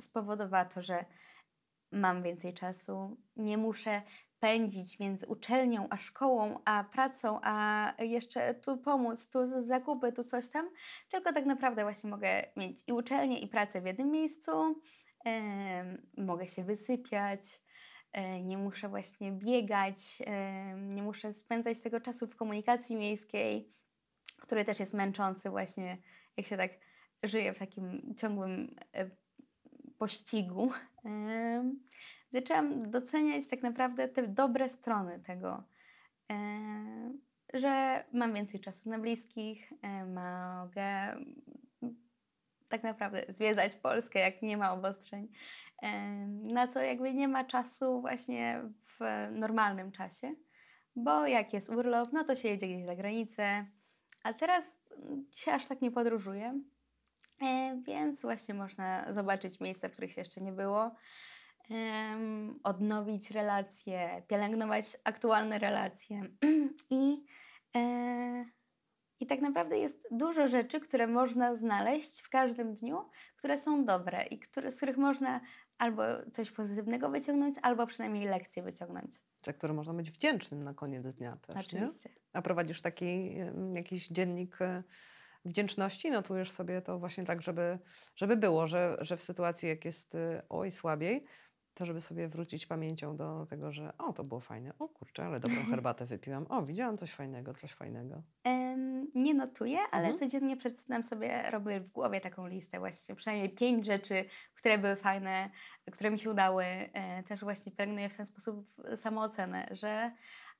[0.00, 1.04] spowodowała to, że
[1.92, 4.02] mam więcej czasu, nie muszę
[4.38, 10.48] pędzić między uczelnią a szkołą, a pracą, a jeszcze tu pomóc, tu zakupy, tu coś
[10.48, 10.70] tam,
[11.08, 14.80] tylko tak naprawdę właśnie mogę mieć i uczelnię, i pracę w jednym miejscu,
[16.16, 17.40] mogę się wysypiać,
[18.42, 20.22] nie muszę właśnie biegać,
[20.76, 23.72] nie muszę spędzać tego czasu w komunikacji miejskiej,
[24.38, 25.98] który też jest męczący właśnie,
[26.36, 26.70] jak się tak
[27.22, 29.10] żyje w takim ciągłym e,
[29.98, 30.70] pościgu.
[32.30, 35.64] Zaczęłam doceniać tak naprawdę te dobre strony tego,
[37.54, 39.72] że mam więcej czasu na bliskich,
[40.06, 41.16] mogę
[42.68, 45.28] tak naprawdę zwiedzać Polskę, jak nie ma obostrzeń,
[46.42, 48.62] na co jakby nie ma czasu właśnie
[48.98, 50.34] w normalnym czasie,
[50.96, 53.66] bo jak jest urlop, no to się jedzie gdzieś za granicę,
[54.22, 54.80] a teraz
[55.30, 56.60] się aż tak nie podróżuje, e,
[57.86, 60.90] więc właśnie można zobaczyć miejsca, w których się jeszcze nie było,
[62.62, 66.22] odnowić relacje, pielęgnować aktualne relacje
[66.90, 67.24] i,
[67.76, 68.44] e,
[69.20, 74.24] i tak naprawdę jest dużo rzeczy, które można znaleźć w każdym dniu, które są dobre
[74.24, 75.40] i które, z których można
[75.78, 79.12] albo coś pozytywnego wyciągnąć, albo przynajmniej lekcję wyciągnąć.
[79.46, 81.56] Za które można być wdzięcznym na koniec dnia też.
[81.56, 82.08] Oczywiście.
[82.08, 82.16] Nie?
[82.32, 83.36] A prowadzisz taki
[83.74, 84.82] jakiś dziennik e,
[85.46, 86.10] wdzięczności?
[86.10, 87.78] Notujesz sobie to właśnie tak, żeby,
[88.16, 91.24] żeby było, że, że w sytuacji, jak jest e, oj słabiej,
[91.76, 95.40] to żeby sobie wrócić pamięcią do tego, że o, to było fajne, o kurczę, ale
[95.40, 98.22] dobrą herbatę wypiłam, o, widziałam coś fajnego, coś fajnego.
[98.44, 100.18] Um, nie notuję, ale mhm.
[100.18, 104.24] codziennie przedstawiam sobie, robię w głowie taką listę właśnie, przynajmniej pięć rzeczy,
[104.54, 105.50] które były fajne,
[105.92, 106.64] które mi się udały.
[106.64, 110.10] E, też właśnie pielęgnuję w ten sposób samoocenę, że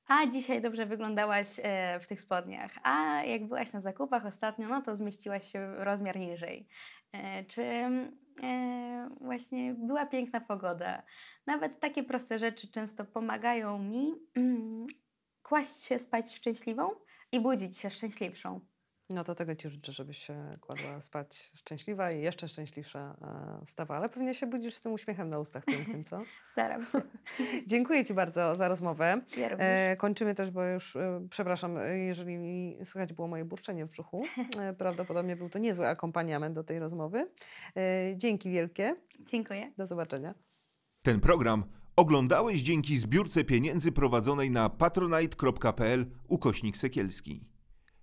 [0.07, 4.81] a dzisiaj dobrze wyglądałaś e, w tych spodniach, a jak byłaś na zakupach ostatnio, no
[4.81, 6.67] to zmieściłaś się rozmiar niżej.
[7.11, 11.03] e, czy e, właśnie była piękna pogoda.
[11.45, 14.87] Nawet takie proste rzeczy często pomagają mi mm,
[15.43, 16.89] kłaść się spać szczęśliwą
[17.31, 18.59] i budzić się szczęśliwszą.
[19.09, 23.15] No to tego Ci życzę, żebyś się kładła spać szczęśliwa i jeszcze szczęśliwsza
[23.61, 23.99] e, wstawała.
[23.99, 26.21] Ale pewnie się budzisz z tym uśmiechem na ustach pięknym, co?
[26.45, 27.01] Staram się.
[27.67, 29.21] Dziękuję Ci bardzo za rozmowę.
[29.37, 29.67] Ja również.
[29.69, 33.89] E, kończymy też, bo już e, przepraszam, e, jeżeli mi słychać było moje burczenie w
[33.89, 34.23] brzuchu.
[34.59, 37.27] E, prawdopodobnie był to niezły akompaniament do tej rozmowy.
[37.77, 38.95] E, dzięki wielkie.
[39.19, 39.71] Dziękuję.
[39.77, 40.33] Do zobaczenia.
[41.03, 41.63] Ten program
[41.95, 47.56] oglądałeś dzięki zbiórce pieniędzy prowadzonej na patronite.pl ukośnik sekielski.